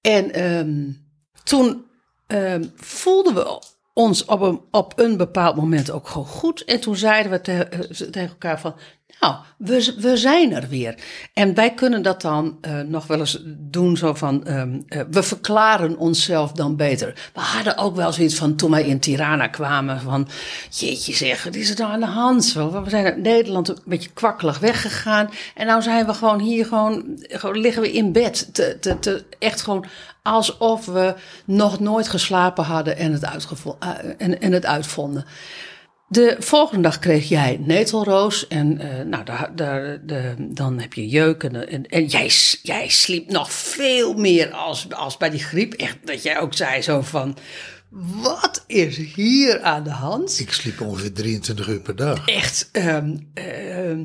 En 0.00 0.32
ehm, 0.32 0.90
toen 1.44 1.84
ehm, 2.26 2.64
voelden 2.76 3.34
we 3.34 3.58
ons 3.94 4.24
op 4.24 4.40
een, 4.40 4.60
op 4.70 4.98
een 4.98 5.16
bepaald 5.16 5.56
moment 5.56 5.90
ook 5.90 6.08
gewoon 6.08 6.26
goed. 6.26 6.64
En 6.64 6.80
toen 6.80 6.96
zeiden 6.96 7.32
we 7.32 7.40
te- 7.40 8.08
tegen 8.10 8.28
elkaar 8.28 8.60
van, 8.60 8.74
nou, 9.20 9.36
we, 9.56 9.94
we 9.98 10.16
zijn 10.16 10.52
er 10.52 10.68
weer. 10.68 10.94
En 11.32 11.54
wij 11.54 11.74
kunnen 11.74 12.02
dat 12.02 12.20
dan 12.20 12.58
eh, 12.60 12.80
nog 12.80 13.06
wel 13.06 13.18
eens 13.18 13.42
doen 13.46 13.96
zo 13.96 14.14
van, 14.14 14.46
ehm, 14.46 14.80
eh, 14.88 15.00
we 15.10 15.22
verklaren 15.22 15.96
onszelf 15.96 16.52
dan 16.52 16.76
beter. 16.76 17.30
We 17.34 17.40
hadden 17.40 17.76
ook 17.76 17.96
wel 17.96 18.12
zoiets 18.12 18.34
van, 18.34 18.56
toen 18.56 18.70
wij 18.70 18.84
in 18.84 19.00
Tirana 19.00 19.46
kwamen, 19.46 20.00
van, 20.00 20.28
jeetje 20.70 21.14
zeg, 21.14 21.44
wat 21.44 21.54
is 21.54 21.70
er 21.70 21.78
nou 21.78 21.92
aan 21.92 22.00
de 22.00 22.06
hand? 22.06 22.52
We 22.52 22.82
zijn 22.86 23.20
Nederland 23.20 23.68
een 23.68 23.78
beetje 23.84 24.10
kwakkelig 24.10 24.58
weggegaan. 24.58 25.30
En 25.54 25.66
nou 25.66 25.82
zijn 25.82 26.06
we 26.06 26.14
gewoon 26.14 26.40
hier, 26.40 26.66
gewoon, 26.66 27.04
gewoon 27.18 27.58
liggen 27.58 27.82
we 27.82 27.92
in 27.92 28.12
bed. 28.12 28.54
Te, 28.54 28.96
te, 29.00 29.24
echt 29.38 29.62
gewoon 29.62 29.86
alsof 30.22 30.86
we 30.86 31.14
nog 31.44 31.80
nooit 31.80 32.08
geslapen 32.08 32.64
hadden 32.64 32.96
en 32.96 33.12
het, 33.12 33.24
uitgevo- 33.24 33.76
eh, 33.80 33.88
en, 34.18 34.40
en 34.40 34.52
het 34.52 34.66
uitvonden. 34.66 35.24
De 36.08 36.36
volgende 36.38 36.82
dag 36.82 36.98
kreeg 36.98 37.28
jij 37.28 37.58
netelroos 37.60 38.48
en 38.48 38.78
eh, 38.78 39.04
nou, 39.04 39.24
daar, 39.24 39.56
daar, 39.56 40.06
de, 40.06 40.34
dan 40.38 40.78
heb 40.78 40.92
je 40.92 41.08
jeuk. 41.08 41.42
En, 41.42 41.68
en, 41.68 41.86
en 41.86 42.04
jij, 42.06 42.30
jij 42.62 42.88
sliep 42.88 43.30
nog 43.30 43.52
veel 43.52 44.14
meer 44.14 44.50
als, 44.50 44.92
als 44.92 45.16
bij 45.16 45.30
die 45.30 45.44
griep. 45.44 45.72
Echt 45.72 45.96
dat 46.04 46.22
jij 46.22 46.40
ook 46.40 46.54
zei 46.54 46.82
zo 46.82 47.00
van, 47.00 47.36
wat 48.22 48.64
is 48.66 48.96
hier 48.96 49.62
aan 49.62 49.84
de 49.84 49.90
hand? 49.90 50.38
Ik 50.40 50.52
sliep 50.52 50.80
ongeveer 50.80 51.12
23 51.12 51.68
uur 51.68 51.80
per 51.80 51.96
dag. 51.96 52.28
Echt. 52.28 52.68
ehm, 52.72 53.16
ehm, 53.34 54.04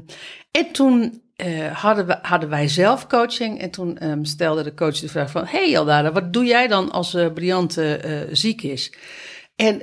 en 0.51 0.71
toen 0.71 1.21
eh, 1.35 1.71
hadden, 1.81 2.07
we, 2.07 2.17
hadden 2.21 2.49
wij 2.49 2.67
zelf 2.67 3.07
coaching. 3.07 3.61
En 3.61 3.71
toen 3.71 3.97
ehm, 3.97 4.23
stelde 4.23 4.63
de 4.63 4.73
coach 4.73 4.99
de 4.99 5.09
vraag 5.09 5.31
van... 5.31 5.45
hey 5.45 5.73
Eldara, 5.73 6.11
wat 6.11 6.33
doe 6.33 6.45
jij 6.45 6.67
dan 6.67 6.91
als 6.91 7.13
eh 7.13 7.33
Briante 7.33 8.27
ziek 8.31 8.61
is? 8.61 8.93
En 9.55 9.81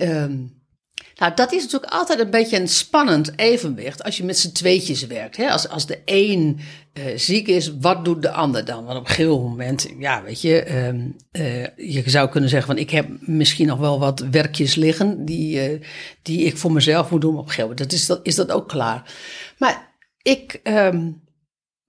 nou, 1.19 1.35
dat 1.35 1.53
is 1.53 1.63
natuurlijk 1.63 1.93
altijd 1.93 2.21
een 2.21 2.31
beetje 2.31 2.61
een 2.61 2.69
spannend 2.69 3.39
evenwicht... 3.39 4.03
als 4.03 4.17
je 4.17 4.25
met 4.25 4.39
z'n 4.39 4.53
tweetjes 4.53 5.07
werkt. 5.07 5.37
Hè? 5.37 5.51
Als, 5.51 5.69
als 5.69 5.87
de 5.87 6.03
een 6.05 6.61
eh, 6.93 7.05
ziek 7.17 7.49
is, 7.49 7.77
wat 7.81 8.05
doet 8.05 8.23
de 8.23 8.31
ander 8.31 8.65
dan? 8.65 8.85
Want 8.85 8.99
op 8.99 9.09
een 9.09 9.15
gegeven 9.15 9.43
moment, 9.43 9.89
ja, 9.99 10.23
weet 10.23 10.41
je... 10.41 10.63
ehm, 10.63 11.09
eh, 11.31 11.77
je 11.77 12.03
zou 12.07 12.29
kunnen 12.29 12.51
zeggen 12.51 12.69
van... 12.69 12.79
ik 12.79 12.91
heb 12.91 13.09
misschien 13.21 13.67
nog 13.67 13.79
wel 13.79 13.99
wat 13.99 14.21
werkjes 14.21 14.75
liggen... 14.75 15.25
die, 15.25 15.61
eh, 15.61 15.81
die 16.23 16.45
ik 16.45 16.57
voor 16.57 16.73
mezelf 16.73 17.11
moet 17.11 17.21
doen 17.21 17.39
op 17.39 17.49
een 17.49 17.55
moment. 17.59 17.79
Dat 17.79 17.93
is, 17.93 18.07
dat, 18.07 18.21
is 18.23 18.35
dat 18.35 18.51
ook 18.51 18.69
klaar. 18.69 19.15
Maar 19.59 19.95
ik... 20.23 20.61
ehm, 20.63 21.11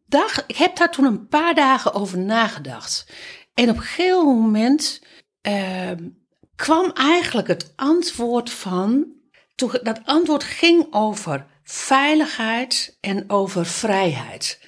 dag, 0.06 0.44
ik 0.48 0.56
heb 0.56 0.78
daar 0.78 0.92
toen 0.92 1.06
een 1.06 1.28
paar 1.28 1.56
dagen 1.56 1.94
over 1.94 2.20
nagedacht. 2.20 3.06
En 3.54 3.70
op 3.70 3.76
een 3.76 3.82
gegeven 3.82 4.26
moment 4.26 5.02
ehm, 5.42 6.08
kwam 6.56 6.92
eigenlijk 6.92 7.48
het 7.48 7.74
antwoord 7.76 8.50
van. 8.50 9.18
Dat 9.68 10.00
antwoord 10.06 10.44
ging 10.44 10.88
over 10.92 11.46
veiligheid 11.64 12.98
en 13.02 13.30
over 13.30 13.66
vrijheid. 13.66 14.60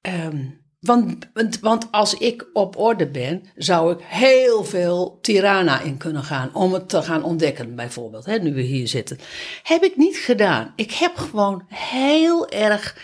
Ehm, 0.00 0.44
want, 0.80 1.28
want, 1.32 1.60
want 1.60 1.92
als 1.92 2.14
ik 2.14 2.46
op 2.52 2.76
orde 2.76 3.06
ben, 3.06 3.42
zou 3.56 3.92
ik 3.92 3.98
heel 4.02 4.64
veel 4.64 5.18
Tirana 5.20 5.80
in 5.80 5.96
kunnen 5.96 6.24
gaan 6.24 6.54
om 6.54 6.72
het 6.72 6.88
te 6.88 7.02
gaan 7.02 7.24
ontdekken, 7.24 7.74
bijvoorbeeld, 7.74 8.24
hè, 8.24 8.38
nu 8.38 8.54
we 8.54 8.60
hier 8.60 8.88
zitten. 8.88 9.18
Heb 9.62 9.82
ik 9.82 9.96
niet 9.96 10.16
gedaan. 10.16 10.72
Ik 10.76 10.92
heb 10.92 11.16
gewoon 11.16 11.64
heel 11.68 12.48
erg. 12.48 12.98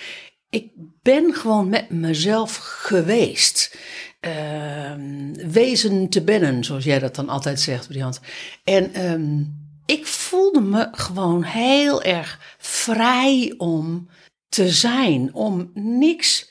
Ik 0.50 0.70
ben 1.02 1.34
gewoon 1.34 1.68
met 1.68 1.90
mezelf 1.90 2.56
geweest. 2.56 3.78
Ehm, 4.20 5.32
wezen 5.32 6.08
te 6.08 6.22
bennen, 6.22 6.64
zoals 6.64 6.84
jij 6.84 6.98
dat 6.98 7.14
dan 7.14 7.28
altijd 7.28 7.60
zegt, 7.60 7.88
Briant. 7.88 8.20
En 8.64 8.94
ehm, 8.94 9.40
ik 9.86 10.06
voelde 10.06 10.60
me 10.60 10.88
gewoon 10.92 11.42
heel 11.42 12.02
erg 12.02 12.56
vrij 12.58 13.54
om 13.56 14.08
te 14.48 14.68
zijn, 14.68 15.34
om 15.34 15.70
niks 15.74 16.50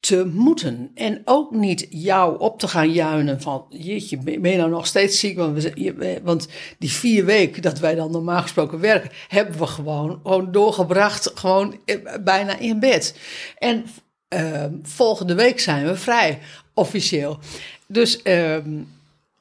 te 0.00 0.26
moeten. 0.26 0.90
En 0.94 1.22
ook 1.24 1.50
niet 1.50 1.86
jou 1.90 2.38
op 2.38 2.58
te 2.58 2.68
gaan 2.68 2.92
juinen 2.92 3.40
van, 3.40 3.66
jeetje, 3.68 4.18
ben 4.18 4.50
je 4.50 4.56
nou 4.56 4.70
nog 4.70 4.86
steeds 4.86 5.18
ziek? 5.18 5.36
Want, 5.36 5.62
we, 5.62 6.20
want 6.22 6.48
die 6.78 6.90
vier 6.90 7.24
weken 7.24 7.62
dat 7.62 7.78
wij 7.78 7.94
dan 7.94 8.10
normaal 8.10 8.42
gesproken 8.42 8.80
werken, 8.80 9.10
hebben 9.28 9.58
we 9.58 9.66
gewoon, 9.66 10.20
gewoon 10.22 10.52
doorgebracht, 10.52 11.30
gewoon 11.34 11.80
eh, 11.84 11.96
bijna 12.20 12.58
in 12.58 12.80
bed. 12.80 13.18
En 13.58 13.84
ehm, 14.28 14.72
volgende 14.82 15.34
week 15.34 15.60
zijn 15.60 15.86
we 15.86 15.96
vrij, 15.96 16.38
officieel. 16.74 17.38
Dus, 17.86 18.22
ehm, 18.22 18.72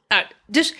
nou, 0.08 0.26
dus 0.48 0.76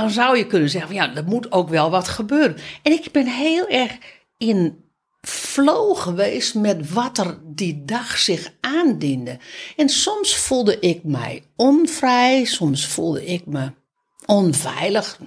dan 0.00 0.10
zou 0.10 0.36
je 0.36 0.46
kunnen 0.46 0.70
zeggen, 0.70 0.90
van, 0.90 0.98
ja, 0.98 1.14
er 1.14 1.24
moet 1.24 1.52
ook 1.52 1.68
wel 1.68 1.90
wat 1.90 2.08
gebeuren. 2.08 2.56
En 2.82 2.92
ik 2.92 3.12
ben 3.12 3.26
heel 3.26 3.68
erg 3.68 3.98
in 4.36 4.84
flow 5.20 5.96
geweest 5.96 6.54
met 6.54 6.92
wat 6.92 7.18
er 7.18 7.38
die 7.44 7.82
dag 7.84 8.18
zich 8.18 8.52
aandiende. 8.60 9.38
En 9.76 9.88
soms 9.88 10.36
voelde 10.36 10.78
ik 10.78 11.04
mij 11.04 11.42
onvrij, 11.56 12.44
soms 12.44 12.86
voelde 12.86 13.24
ik 13.24 13.46
me 13.46 13.70
onveilig. 14.26 15.18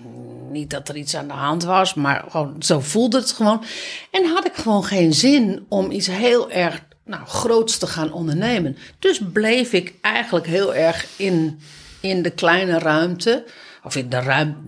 Niet 0.51 0.69
dat 0.69 0.89
er 0.89 0.95
iets 0.95 1.15
aan 1.15 1.27
de 1.27 1.33
hand 1.33 1.63
was, 1.63 1.93
maar 1.93 2.25
gewoon, 2.29 2.55
zo 2.59 2.79
voelde 2.79 3.17
het 3.17 3.31
gewoon. 3.31 3.63
En 4.11 4.25
had 4.25 4.45
ik 4.45 4.53
gewoon 4.53 4.83
geen 4.83 5.13
zin 5.13 5.65
om 5.69 5.91
iets 5.91 6.07
heel 6.07 6.51
erg 6.51 6.83
nou, 7.05 7.25
groots 7.25 7.77
te 7.77 7.87
gaan 7.87 8.11
ondernemen. 8.11 8.77
Dus 8.99 9.21
bleef 9.33 9.73
ik 9.73 9.93
eigenlijk 10.01 10.47
heel 10.47 10.75
erg 10.75 11.07
in, 11.15 11.59
in 11.99 12.21
de 12.21 12.29
kleine 12.31 12.79
ruimte. 12.79 13.45
Of 13.89 13.95
in 13.95 14.09
de 14.09 14.19
ruimte, 14.19 14.59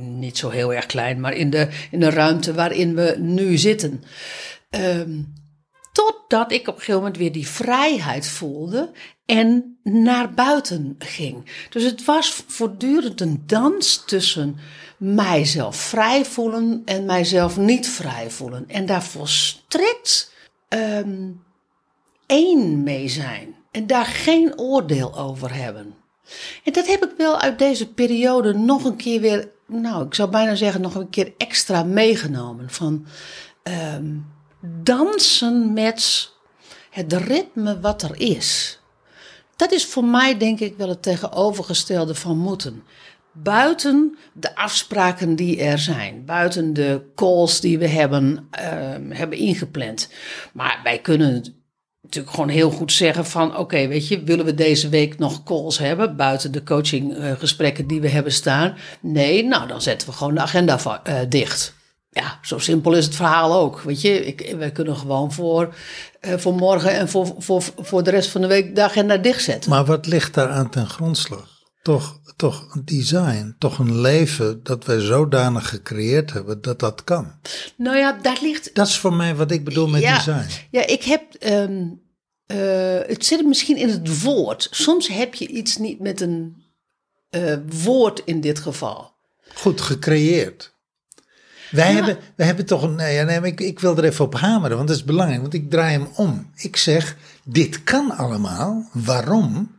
niet 0.00 0.38
zo 0.38 0.50
heel 0.50 0.72
erg 0.72 0.86
klein, 0.86 1.20
maar 1.20 1.32
in 1.32 1.50
de, 1.50 1.68
in 1.90 2.00
de 2.00 2.10
ruimte 2.10 2.54
waarin 2.54 2.94
we 2.94 3.16
nu 3.18 3.56
zitten. 3.56 4.02
Ehm, 4.70 5.22
totdat 5.92 6.52
ik 6.52 6.60
op 6.60 6.74
een 6.74 6.80
gegeven 6.80 7.00
moment 7.00 7.16
weer 7.16 7.32
die 7.32 7.48
vrijheid 7.48 8.26
voelde 8.26 8.90
en 9.26 9.78
naar 9.82 10.34
buiten 10.34 10.94
ging. 10.98 11.66
Dus 11.70 11.82
het 11.82 12.04
was 12.04 12.44
voortdurend 12.46 13.20
een 13.20 13.42
dans 13.46 14.04
tussen 14.06 14.56
mijzelf 14.96 15.76
vrij 15.76 16.24
voelen 16.24 16.82
en 16.84 17.04
mijzelf 17.04 17.56
niet 17.56 17.88
vrij 17.88 18.30
voelen. 18.30 18.64
En 18.68 18.86
daar 18.86 19.04
volstrekt 19.04 20.32
ehm, 20.68 21.30
één 22.26 22.82
mee 22.82 23.08
zijn. 23.08 23.54
En 23.70 23.86
daar 23.86 24.06
geen 24.06 24.58
oordeel 24.58 25.18
over 25.18 25.54
hebben. 25.54 25.94
En 26.64 26.72
dat 26.72 26.86
heb 26.86 27.04
ik 27.04 27.10
wel 27.16 27.40
uit 27.40 27.58
deze 27.58 27.92
periode 27.92 28.54
nog 28.54 28.84
een 28.84 28.96
keer 28.96 29.20
weer, 29.20 29.48
nou, 29.66 30.06
ik 30.06 30.14
zou 30.14 30.30
bijna 30.30 30.54
zeggen, 30.54 30.80
nog 30.80 30.94
een 30.94 31.10
keer 31.10 31.32
extra 31.36 31.82
meegenomen. 31.82 32.70
Van 32.70 33.06
ehm, 33.62 34.16
dansen 34.82 35.72
met 35.72 36.32
het 36.90 37.12
ritme 37.12 37.80
wat 37.80 38.02
er 38.02 38.20
is. 38.20 38.78
Dat 39.56 39.72
is 39.72 39.86
voor 39.86 40.04
mij 40.04 40.38
denk 40.38 40.60
ik 40.60 40.76
wel 40.76 40.88
het 40.88 41.02
tegenovergestelde 41.02 42.14
van 42.14 42.38
moeten. 42.38 42.82
Buiten 43.32 44.18
de 44.32 44.56
afspraken 44.56 45.36
die 45.36 45.62
er 45.62 45.78
zijn, 45.78 46.24
buiten 46.24 46.72
de 46.72 47.10
calls 47.14 47.60
die 47.60 47.78
we 47.78 47.88
hebben, 47.88 48.46
ehm, 48.50 49.10
hebben 49.10 49.38
ingepland. 49.38 50.08
Maar 50.52 50.80
wij 50.82 50.98
kunnen 50.98 51.63
natuurlijk 52.14 52.34
gewoon 52.34 52.70
heel 52.70 52.70
goed 52.70 52.92
zeggen 52.92 53.26
van 53.26 53.56
oké, 53.56 53.86
weet 53.88 54.08
je, 54.08 54.22
willen 54.22 54.44
we 54.44 54.54
deze 54.54 54.88
week 54.88 55.18
nog 55.18 55.42
calls 55.42 55.78
hebben 55.78 56.16
buiten 56.16 56.52
de 56.52 56.62
coachinggesprekken 56.62 57.86
die 57.86 58.00
we 58.00 58.08
hebben 58.08 58.32
staan? 58.32 58.76
Nee, 59.00 59.44
nou 59.44 59.68
dan 59.68 59.82
zetten 59.82 60.08
we 60.08 60.14
gewoon 60.14 60.34
de 60.34 60.40
agenda 60.40 61.00
eh, 61.02 61.18
dicht. 61.28 61.74
Ja, 62.10 62.38
zo 62.42 62.58
simpel 62.58 62.92
is 62.92 63.04
het 63.04 63.14
verhaal 63.14 63.54
ook. 63.54 63.80
Weet 63.80 64.00
je, 64.00 64.26
ik, 64.26 64.54
wij 64.58 64.70
kunnen 64.70 64.96
gewoon 64.96 65.32
voor, 65.32 65.74
eh, 66.20 66.36
voor 66.36 66.54
morgen 66.54 66.90
en 66.90 67.08
voor, 67.08 67.34
voor, 67.38 67.62
voor 67.76 68.02
de 68.02 68.10
rest 68.10 68.28
van 68.30 68.40
de 68.40 68.46
week 68.46 68.74
de 68.74 68.82
agenda 68.82 69.16
dichtzetten. 69.16 69.70
Maar 69.70 69.84
wat 69.84 70.06
ligt 70.06 70.34
daar 70.34 70.48
aan 70.48 70.70
ten 70.70 70.86
grondslag? 70.86 71.48
Toch, 71.82 72.20
toch 72.36 72.74
een 72.74 72.84
design, 72.84 73.56
toch 73.58 73.78
een 73.78 74.00
leven 74.00 74.60
dat 74.62 74.84
wij 74.84 75.00
zodanig 75.00 75.68
gecreëerd 75.68 76.32
hebben 76.32 76.62
dat 76.62 76.78
dat 76.78 77.04
kan. 77.04 77.32
Nou 77.76 77.96
ja, 77.96 78.18
daar 78.22 78.38
ligt 78.42 78.74
Dat 78.74 78.86
is 78.86 78.98
voor 78.98 79.14
mij 79.14 79.34
wat 79.34 79.50
ik 79.50 79.64
bedoel 79.64 79.88
met 79.88 80.02
ja, 80.02 80.14
design. 80.16 80.46
Ja, 80.70 80.86
ik 80.86 81.02
heb. 81.02 81.22
ehm, 81.38 81.82
eh, 82.46 82.98
het 83.06 83.24
zit 83.24 83.46
misschien 83.46 83.76
in 83.76 83.88
het 83.88 84.22
woord. 84.22 84.68
Soms 84.70 85.08
heb 85.08 85.34
je 85.34 85.48
iets 85.48 85.76
niet 85.76 86.00
met 86.00 86.20
een 86.20 86.62
eh, 87.30 87.56
woord 87.82 88.22
in 88.24 88.40
dit 88.40 88.58
geval. 88.58 89.12
Goed 89.54 89.80
gecreëerd. 89.80 90.74
Wij, 91.70 91.92
hebben, 91.92 92.18
wij 92.36 92.46
hebben 92.46 92.66
toch 92.66 92.82
een. 92.82 92.94
Nee, 92.94 93.24
nee, 93.24 93.40
ik, 93.40 93.60
ik 93.60 93.80
wil 93.80 93.96
er 93.96 94.04
even 94.04 94.24
op 94.24 94.34
hameren, 94.34 94.76
want 94.76 94.88
dat 94.88 94.96
is 94.96 95.04
belangrijk. 95.04 95.40
Want 95.40 95.54
ik 95.54 95.70
draai 95.70 95.92
hem 95.92 96.08
om. 96.14 96.50
Ik 96.56 96.76
zeg: 96.76 97.16
dit 97.44 97.84
kan 97.84 98.10
allemaal. 98.16 98.88
Waarom? 98.92 99.78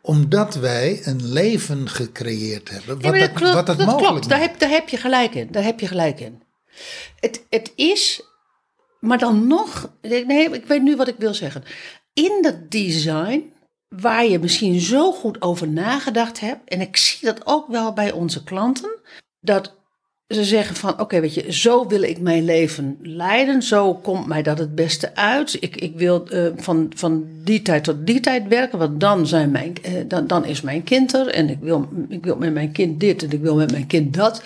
Omdat 0.00 0.54
wij 0.54 1.00
een 1.04 1.32
leven 1.32 1.88
gecreëerd 1.88 2.70
hebben. 2.70 2.94
Wat, 2.94 3.02
dat, 3.02 3.20
dat 3.20 3.32
klopt, 3.32 3.54
wat 3.54 3.66
dat 3.66 3.78
dat 3.78 3.86
mogelijk 3.86 4.10
klopt. 4.10 4.28
Daar 4.28 4.40
heb, 4.40 4.58
daar 4.58 4.70
heb 4.70 4.88
je 4.88 4.96
gelijk 4.96 5.34
in. 5.34 5.48
Daar 5.50 5.64
heb 5.64 5.80
je 5.80 5.86
gelijk 5.86 6.20
in. 6.20 6.42
Het, 7.20 7.44
het 7.50 7.72
is, 7.74 8.22
maar 9.00 9.18
dan 9.18 9.46
nog, 9.46 9.92
nee, 10.02 10.50
ik 10.50 10.66
weet 10.66 10.82
nu 10.82 10.96
wat 10.96 11.08
ik 11.08 11.16
wil 11.18 11.34
zeggen. 11.34 11.64
In 12.12 12.38
dat 12.42 12.70
design, 12.70 13.52
waar 13.88 14.26
je 14.26 14.38
misschien 14.38 14.80
zo 14.80 15.12
goed 15.12 15.42
over 15.42 15.68
nagedacht 15.68 16.40
hebt, 16.40 16.68
en 16.68 16.80
ik 16.80 16.96
zie 16.96 17.28
dat 17.28 17.46
ook 17.46 17.68
wel 17.68 17.92
bij 17.92 18.12
onze 18.12 18.44
klanten, 18.44 18.98
dat 19.40 19.78
ze 20.34 20.44
zeggen 20.44 20.76
van, 20.76 21.00
oké, 21.00 21.20
weet 21.20 21.34
je, 21.34 21.52
zo 21.52 21.86
wil 21.86 22.02
ik 22.02 22.20
mijn 22.20 22.44
leven 22.44 22.98
leiden, 23.02 23.62
zo 23.62 23.94
komt 23.94 24.26
mij 24.26 24.42
dat 24.42 24.58
het 24.58 24.74
beste 24.74 25.14
uit. 25.14 25.56
Ik, 25.60 25.76
ik 25.76 25.96
wil 25.96 26.28
eh, 26.28 26.46
van, 26.56 26.92
van 26.96 27.28
die 27.44 27.62
tijd 27.62 27.84
tot 27.84 28.06
die 28.06 28.20
tijd 28.20 28.48
werken, 28.48 28.78
want 28.78 29.00
dan, 29.00 29.26
zijn 29.26 29.50
mijn, 29.50 29.74
eh, 29.82 29.92
dan, 30.06 30.26
dan 30.26 30.44
is 30.44 30.60
mijn 30.60 30.82
kind 30.82 31.14
er 31.14 31.26
en 31.28 31.48
ik 31.48 31.58
wil, 31.60 31.88
ik 32.08 32.24
wil 32.24 32.36
met 32.36 32.52
mijn 32.52 32.72
kind 32.72 33.00
dit 33.00 33.22
en 33.22 33.30
ik 33.30 33.40
wil 33.40 33.56
met 33.56 33.70
mijn 33.70 33.86
kind 33.86 34.14
dat. 34.14 34.42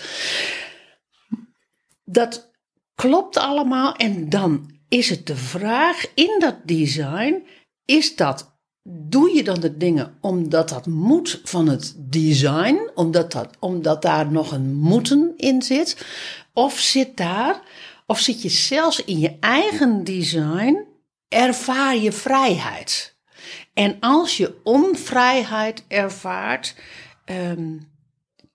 Dat 2.05 2.51
klopt 2.95 3.39
allemaal 3.39 3.95
en 3.95 4.29
dan 4.29 4.74
is 4.89 5.11
het 5.11 5.27
de 5.27 5.37
vraag 5.37 6.07
in 6.15 6.37
dat 6.39 6.57
design, 6.65 7.43
is 7.85 8.17
dat 8.17 8.55
Doe 8.89 9.35
je 9.35 9.45
dan 9.45 9.61
de 9.61 9.77
dingen 9.77 10.19
omdat 10.21 10.69
dat 10.69 10.87
moet 10.87 11.41
van 11.45 11.69
het 11.69 11.95
design, 11.99 12.91
omdat, 12.95 13.33
dat, 13.33 13.57
omdat 13.59 14.03
daar 14.03 14.33
nog 14.33 14.53
een 14.53 14.75
moeten 14.75 15.33
in 15.37 15.63
zit? 15.63 16.07
Of 16.53 16.79
zit 16.79 17.17
daar, 17.17 17.63
of 18.07 18.19
zit 18.19 18.43
je 18.43 18.49
zelfs 18.49 19.05
in 19.05 19.19
je 19.19 19.37
eigen 19.41 20.05
design, 20.05 20.87
ervaar 21.29 21.97
je 21.97 22.13
vrijheid? 22.13 23.17
En 23.75 23.97
als 24.01 24.37
je 24.37 24.61
onvrijheid 24.63 25.85
ervaart, 25.89 26.75
ehm, 27.25 27.79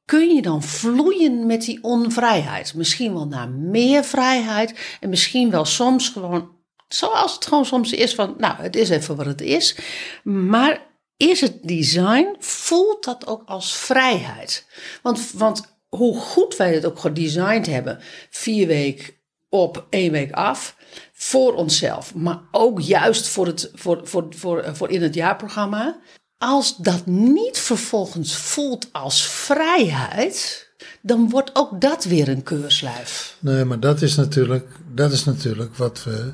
kun 0.10 0.36
je 0.36 0.42
dan 0.42 0.64
vloeien 0.64 1.46
met 1.46 1.62
die 1.62 1.84
onvrijheid? 1.84 2.74
Misschien 2.74 3.14
wel 3.14 3.28
naar 3.28 3.50
meer 3.50 4.04
vrijheid 4.04 4.98
en 5.00 5.10
misschien 5.10 5.50
wel 5.50 5.66
soms 5.66 6.10
gewoon 6.10 6.58
Zoals 6.88 7.34
het 7.34 7.46
gewoon 7.46 7.66
soms 7.66 7.92
is 7.92 8.16
van, 8.16 8.36
nou, 8.38 8.56
het 8.62 8.76
is 8.76 8.90
even 8.90 9.16
wat 9.16 9.26
het 9.26 9.42
is. 9.42 9.76
Maar 10.24 10.86
is 11.18 11.42
het 11.42 11.68
design, 11.68 12.36
voelt 12.40 13.04
dat 13.04 13.28
ook 13.28 13.44
als 13.46 13.76
vrijheid? 13.78 14.68
Want, 15.02 15.32
want 15.32 15.78
hoe 15.90 16.20
goed 16.20 16.56
wij 16.56 16.74
het 16.74 16.86
ook 16.86 17.00
gedesigned 17.00 17.66
hebben, 17.66 18.00
vier 18.30 18.68
weken 18.68 19.14
op, 19.50 19.88
één 19.90 20.12
week 20.12 20.32
af, 20.32 20.76
voor 21.14 21.54
onszelf. 21.54 22.16
Maar 22.16 22.40
ook 22.52 22.82
juist 22.82 23.28
voor, 23.28 23.46
het, 23.46 23.72
voor, 23.74 24.08
voor, 24.08 24.28
voor, 24.30 24.76
voor 24.76 24.90
in 24.90 25.02
het 25.02 25.14
jaarprogramma. 25.14 26.00
Als 26.40 26.78
dat 26.78 27.06
niet 27.06 27.60
vervolgens 27.60 28.36
voelt 28.38 28.88
als 28.94 29.28
vrijheid, 29.28 30.68
dan 31.02 31.30
wordt 31.30 31.56
ook 31.56 31.82
dat 31.82 32.04
weer 32.04 32.28
een 32.30 32.44
keurslijf. 32.44 33.38
Nee, 33.40 33.66
maar 33.66 33.80
dat 33.80 34.02
is 34.02 34.16
natuurlijk, 34.16 34.68
dat 34.94 35.12
is 35.12 35.26
natuurlijk 35.26 35.76
wat 35.76 36.04
we 36.04 36.34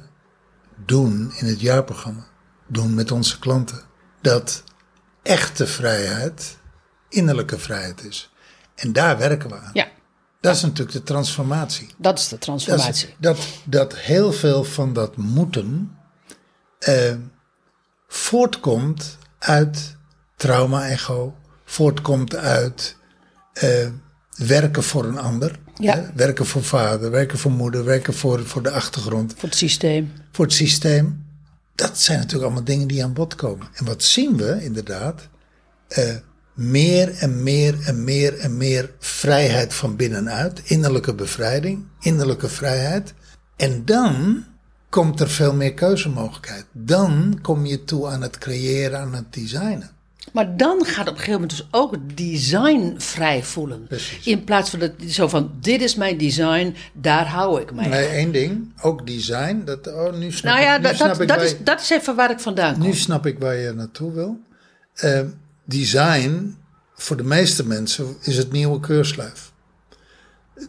doen 0.85 1.33
in 1.37 1.45
het 1.45 1.61
jaarprogramma. 1.61 2.25
Doen 2.67 2.93
met 2.93 3.11
onze 3.11 3.39
klanten. 3.39 3.81
Dat 4.21 4.63
echte 5.23 5.67
vrijheid 5.67 6.57
innerlijke 7.09 7.59
vrijheid 7.59 8.03
is. 8.03 8.31
En 8.75 8.93
daar 8.93 9.17
werken 9.17 9.49
we 9.49 9.55
aan. 9.59 9.69
Ja, 9.73 9.87
Dat 10.41 10.55
is 10.55 10.61
natuurlijk 10.61 10.91
de 10.91 11.03
transformatie. 11.03 11.87
dat 11.97 12.17
is 12.19 12.23
de 12.23 12.29
Dat, 12.29 12.41
transformatie. 12.41 13.07
is- 13.07 13.15
dat, 13.19 13.37
dat 13.65 13.95
heel 13.95 14.31
veel 14.33 14.63
van 14.63 14.93
dat 14.93 15.15
moeten 15.17 15.97
eh, 16.79 17.15
voortkomt 18.07 19.17
uit 19.39 19.94
trauma-echo, 20.35 21.35
voortkomt 21.65 22.35
uit 22.35 22.95
eh, 23.53 23.87
werken 24.37 24.83
voor 24.83 25.05
een 25.05 25.17
ander. 25.17 25.59
Ja. 25.75 25.95
hè? 25.95 26.01
werken 26.13 26.45
voor 26.45 26.63
vader, 26.63 27.11
werken 27.11 27.37
voor 27.37 27.51
moeder, 27.51 27.83
werken 27.83 28.13
voor, 28.13 28.45
voor 28.45 28.63
de 28.63 28.71
achtergrond, 28.71 29.33
Voor 29.37 29.49
het 29.49 29.57
systeem. 29.57 30.11
voor 30.31 30.45
het 30.45 30.53
systeem. 30.53 31.23
Dat 31.75 31.99
zijn 31.99 32.17
natuurlijk 32.17 32.45
allemaal 32.45 32.63
dingen 32.63 32.87
die 32.87 33.03
aan 33.03 33.13
bod 33.13 33.35
komen. 33.35 33.67
En 33.73 33.85
wat 33.85 34.03
zien 34.03 34.37
we 34.37 34.63
inderdaad? 34.63 35.27
Eh, 35.87 36.15
meer 36.53 37.13
en 37.17 37.43
meer 37.43 37.75
en 37.83 38.03
meer 38.03 38.37
en 38.37 38.57
meer 38.57 38.91
vrijheid 38.99 39.73
van 39.73 39.95
binnenuit. 39.95 40.61
Innerlijke 40.63 41.13
bevrijding, 41.15 41.85
innerlijke 41.99 42.49
vrijheid. 42.49 43.13
En 43.55 43.85
dan 43.85 44.43
komt 44.89 45.19
er 45.19 45.29
veel 45.29 45.53
meer 45.53 45.73
keuzemogelijkheid. 45.73 46.65
Dan 46.71 47.39
kom 47.41 47.65
je 47.65 47.83
toe 47.83 48.07
aan 48.07 48.21
het 48.21 48.37
creëren, 48.37 48.99
aan 48.99 49.13
het 49.13 49.33
designen. 49.33 49.89
Maar 50.35 50.57
dan 50.57 50.85
gaat 50.85 51.07
op 51.07 51.13
een 51.13 51.19
gegeven 51.19 51.41
moment 51.41 51.49
dus 51.49 51.67
ook 51.71 52.17
design 52.17 52.95
vrij 52.97 53.43
voelen. 53.43 53.87
Precies. 53.87 54.27
In 54.27 54.43
plaats 54.43 54.69
van 54.69 54.79
dat, 54.79 54.91
zo 55.07 55.27
van, 55.27 55.51
dit 55.61 55.81
is 55.81 55.95
mijn 55.95 56.17
design, 56.17 56.75
daar 56.93 57.27
hou 57.27 57.61
ik 57.61 57.73
mij. 57.73 57.87
Nee, 57.87 58.05
één 58.07 58.31
ding, 58.31 58.73
ook 58.81 59.07
design. 59.07 59.61
Dat, 59.65 59.87
oh, 59.87 60.13
nu 60.13 60.31
snap 60.31 60.53
nou 60.53 60.65
ja, 60.65 60.75
ik, 60.75 60.83
dat, 60.83 60.95
snap 60.95 61.07
dat, 61.07 61.21
ik 61.21 61.27
dat, 61.27 61.37
waar 61.37 61.45
is, 61.45 61.55
dat 61.63 61.81
is 61.81 61.89
even 61.89 62.15
waar 62.15 62.31
ik 62.31 62.39
vandaan 62.39 62.73
kom. 62.73 62.83
Nu 62.83 62.93
snap 62.93 63.25
ik 63.25 63.39
waar 63.39 63.55
je 63.55 63.71
naartoe 63.71 64.11
wil. 64.11 64.39
Eh, 64.93 65.21
design, 65.63 66.57
voor 66.95 67.17
de 67.17 67.23
meeste 67.23 67.67
mensen, 67.67 68.15
is 68.21 68.37
het 68.37 68.51
nieuwe 68.51 68.79
keurslijf. 68.79 69.51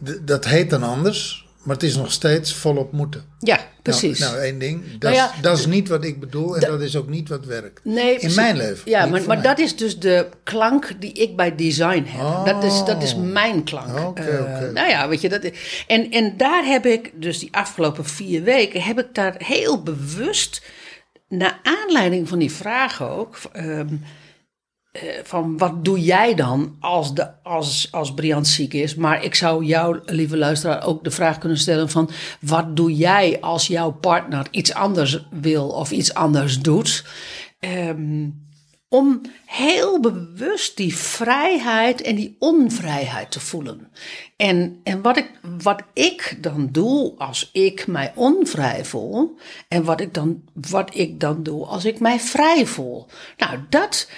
D- 0.03 0.19
dat 0.27 0.45
heet 0.45 0.69
dan 0.69 0.83
anders, 0.83 1.46
maar 1.67 1.75
het 1.75 1.85
is 1.85 1.95
nog 1.95 2.11
steeds 2.11 2.53
volop 2.53 2.91
moeten. 2.91 3.23
Ja, 3.39 3.59
precies. 3.81 4.19
Nou, 4.19 4.31
nou 4.31 4.43
één 4.43 4.59
ding. 4.59 4.83
Dat, 4.91 4.99
Nou 5.01 5.13
ja, 5.15 5.31
dat 5.41 5.57
is 5.57 5.65
niet 5.65 5.87
wat 5.87 6.03
ik 6.03 6.19
bedoel 6.19 6.55
en 6.57 6.61
dat 6.71 6.81
is 6.81 6.95
ook 6.95 7.09
niet 7.09 7.29
wat 7.29 7.45
werkt. 7.45 7.79
Nee, 7.83 8.11
In 8.11 8.17
precies. 8.19 8.35
mijn 8.35 8.57
leven. 8.57 8.91
Ja, 8.91 9.05
maar, 9.05 9.21
maar 9.27 9.41
dat 9.41 9.59
is 9.59 9.75
dus 9.75 9.99
de 9.99 10.27
klank 10.43 10.91
die 10.99 11.11
ik 11.11 11.35
bij 11.35 11.55
design 11.55 12.03
heb. 12.07 12.45
Dat, 12.45 12.63
is, 12.63 12.83
dat 12.85 13.03
is 13.03 13.15
mijn 13.15 13.63
klank. 13.63 13.99
Oké, 14.07 14.21
Eh, 14.21 14.41
oké. 14.41 14.71
Nou 14.73 14.89
ja, 14.89 15.07
weet 15.07 15.21
je, 15.21 15.29
dat 15.29 15.43
is- 15.43 15.83
en, 15.87 16.11
en 16.11 16.33
daar 16.37 16.65
heb 16.65 16.85
ik 16.85 17.11
dus 17.15 17.39
die 17.39 17.49
afgelopen 17.53 18.05
vier 18.05 18.43
weken, 18.43 18.81
heb 18.81 18.99
ik 18.99 19.07
daar 19.13 19.35
heel 19.37 19.83
bewust, 19.83 20.61
naar 21.29 21.59
aanleiding 21.63 22.27
van 22.29 22.39
die 22.39 22.51
vraag 22.51 23.03
ook, 23.03 23.37
ehm, 23.51 23.69
eh, 23.69 23.85
van 25.23 25.57
wat 25.57 25.85
doe 25.85 26.01
jij 26.01 26.35
dan 26.35 26.75
als, 26.79 27.13
de, 27.13 27.43
als, 27.43 27.87
als 27.91 28.13
Briant 28.13 28.47
ziek 28.47 28.73
is? 28.73 28.95
Maar 28.95 29.23
ik 29.23 29.35
zou 29.35 29.65
jou, 29.65 29.99
lieve 30.05 30.37
luisteraar, 30.37 30.85
ook 30.85 31.03
de 31.03 31.11
vraag 31.11 31.37
kunnen 31.37 31.57
stellen 31.57 31.89
van 31.89 32.09
wat 32.41 32.75
doe 32.75 32.95
jij 32.95 33.41
als 33.41 33.67
jouw 33.67 33.91
partner 33.91 34.47
iets 34.51 34.73
anders 34.73 35.25
wil 35.29 35.69
of 35.69 35.91
iets 35.91 36.13
anders 36.13 36.59
doet? 36.59 37.05
Ehm, 37.59 38.25
om 38.89 39.21
heel 39.45 39.99
bewust 39.99 40.77
die 40.77 40.95
vrijheid 40.95 42.01
en 42.01 42.15
die 42.15 42.35
onvrijheid 42.39 43.31
te 43.31 43.39
voelen. 43.39 43.91
En, 44.35 44.79
en 44.83 45.01
wat, 45.01 45.17
ik, 45.17 45.31
wat 45.61 45.81
ik 45.93 46.37
dan 46.41 46.69
doe 46.71 47.13
als 47.17 47.49
ik 47.51 47.87
mij 47.87 48.11
onvrij 48.15 48.85
voel, 48.85 49.37
en 49.67 49.83
wat 49.83 50.01
ik 50.01 50.13
dan, 50.13 50.43
wat 50.53 50.95
ik 50.95 51.19
dan 51.19 51.43
doe 51.43 51.65
als 51.65 51.85
ik 51.85 51.99
mij 51.99 52.19
vrij 52.19 52.65
voel. 52.65 53.05
Nou, 53.37 53.59
dat, 53.69 54.09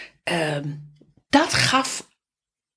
dat 1.30 1.54
gaf 1.54 2.08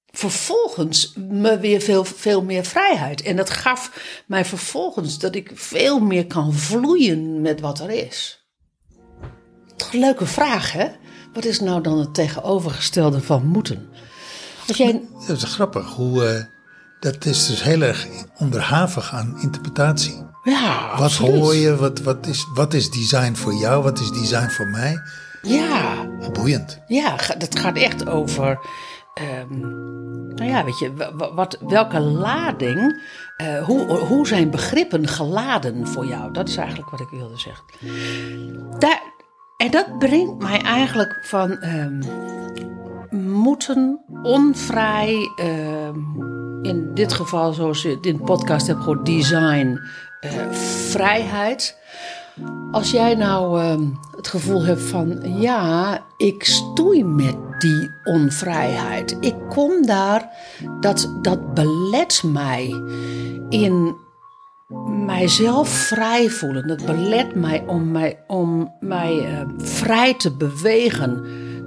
vervolgens 0.06 1.14
me 1.16 1.58
weer 1.58 1.80
veel, 1.80 2.04
veel 2.04 2.42
meer 2.42 2.64
vrijheid. 2.64 3.22
En 3.22 3.36
dat 3.36 3.50
gaf 3.50 3.90
mij 4.26 4.44
vervolgens 4.44 5.18
dat 5.18 5.34
ik 5.34 5.50
veel 5.54 5.98
meer 6.00 6.26
kan 6.26 6.52
vloeien 6.54 7.40
met 7.40 7.60
wat 7.60 7.80
er 7.80 7.90
is. 7.90 8.46
Toch 9.76 9.92
een 9.92 10.00
leuke 10.00 10.26
vraag, 10.26 10.72
hè? 10.72 10.86
Wat 11.32 11.44
is 11.44 11.60
nou 11.60 11.82
dan 11.82 11.98
het 11.98 12.14
tegenovergestelde 12.14 13.20
van 13.20 13.46
moeten? 13.46 13.88
Als 14.68 14.76
jij, 14.76 15.02
Dat 15.26 15.36
is 15.36 15.44
grappig. 15.54 15.86
Hoe, 15.94 16.24
eh, 16.26 16.44
dat 17.00 17.24
is 17.24 17.46
dus 17.46 17.62
heel 17.62 17.80
erg 17.82 18.06
onderhavig 18.38 19.12
aan 19.12 19.38
interpretatie. 19.40 20.26
ja, 20.42 20.90
Wat 20.90 21.00
absoluut. 21.00 21.34
hoor 21.40 21.54
je? 21.54 21.76
Wat, 21.76 22.00
wat, 22.00 22.26
is, 22.26 22.46
wat 22.54 22.74
is 22.74 22.90
design 22.90 23.34
voor 23.34 23.54
jou? 23.54 23.82
Wat 23.82 24.00
is 24.00 24.10
design 24.10 24.48
voor 24.50 24.66
mij? 24.66 25.00
Ja, 25.42 26.06
Boeiend. 26.32 26.80
ja, 26.86 27.16
dat 27.38 27.58
gaat 27.58 27.76
echt 27.76 28.08
over. 28.08 28.58
ehm, 29.14 29.60
nou 30.34 30.44
ja, 30.50 30.64
weet 30.64 30.78
je, 30.78 30.94
wa- 30.94 31.14
wa- 31.14 31.34
wat, 31.34 31.58
welke 31.68 32.00
lading, 32.00 33.02
eh, 33.36 33.64
hoe, 33.64 33.84
hoe 33.98 34.26
zijn 34.26 34.50
begrippen 34.50 35.08
geladen 35.08 35.86
voor 35.86 36.06
jou? 36.06 36.32
Dat 36.32 36.48
is 36.48 36.56
eigenlijk 36.56 36.90
wat 36.90 37.00
ik 37.00 37.08
wilde 37.10 37.38
zeggen. 37.38 37.64
Daar, 38.78 39.02
en 39.56 39.70
dat 39.70 39.98
brengt 39.98 40.38
mij 40.42 40.60
eigenlijk 40.60 41.18
van 41.22 41.58
ehm, 41.60 42.02
moeten, 43.30 44.00
onvrij, 44.22 45.30
ehm, 45.36 45.98
in 46.62 46.90
dit 46.94 47.12
geval 47.12 47.52
zoals 47.52 47.82
je 47.82 47.88
het 47.88 48.06
in 48.06 48.16
de 48.16 48.22
podcast 48.22 48.66
hebt 48.66 48.78
gehoord, 48.78 49.06
design, 49.06 49.80
eh, 50.20 50.50
vrijheid. 50.90 51.80
Als 52.70 52.90
jij 52.90 53.14
nou 53.14 53.60
ehm, 53.60 53.82
het 54.16 54.28
gevoel 54.28 54.64
hebt 54.64 54.82
van 54.82 55.20
ja, 55.40 55.98
ik 56.16 56.44
stoei 56.44 57.04
met 57.04 57.36
die 57.58 57.90
onvrijheid. 58.04 59.16
Ik 59.20 59.34
kom 59.48 59.86
daar, 59.86 60.28
dat, 60.80 61.12
dat 61.22 61.54
belet 61.54 62.22
mij 62.24 62.82
in 63.48 63.96
mijzelf 65.06 65.68
vrij 65.68 66.30
voelen. 66.30 66.66
Dat 66.66 66.84
belet 66.86 67.34
mij 67.34 67.64
om 67.66 67.90
mij, 67.90 68.18
om 68.26 68.74
mij 68.80 69.26
eh, 69.26 69.46
vrij 69.56 70.14
te 70.14 70.36
bewegen. 70.36 71.24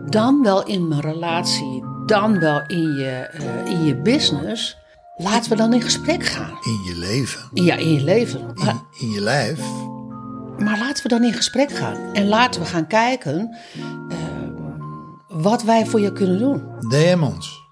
Dan 0.09 0.43
wel 0.43 0.65
in 0.65 0.87
mijn 0.87 1.01
relatie, 1.01 1.83
dan 2.05 2.39
wel 2.39 2.61
in 2.67 2.93
je, 2.93 3.11
eh, 3.11 3.71
in 3.71 3.83
je 3.83 3.95
business. 3.95 4.77
Laten 5.17 5.51
we 5.51 5.57
dan 5.57 5.73
in 5.73 5.81
gesprek 5.81 6.25
gaan. 6.25 6.57
In 6.61 6.81
je 6.85 6.95
leven. 6.97 7.49
Ja, 7.53 7.75
in 7.75 7.93
je 7.93 8.03
leven. 8.03 8.53
In 8.99 9.09
je 9.09 9.21
lijf. 9.21 9.59
Maar 10.59 10.77
laten 10.77 11.03
we 11.03 11.09
dan 11.09 11.23
in 11.23 11.33
gesprek 11.33 11.71
gaan. 11.71 12.13
En 12.13 12.27
laten 12.27 12.61
we 12.61 12.67
gaan 12.67 12.87
kijken 12.87 13.57
eh, 14.09 14.17
wat 15.27 15.63
wij 15.63 15.85
voor 15.85 15.99
je 15.99 16.11
kunnen 16.11 16.39
doen. 16.39 16.63
DM 16.89 17.23
ons. 17.23 17.64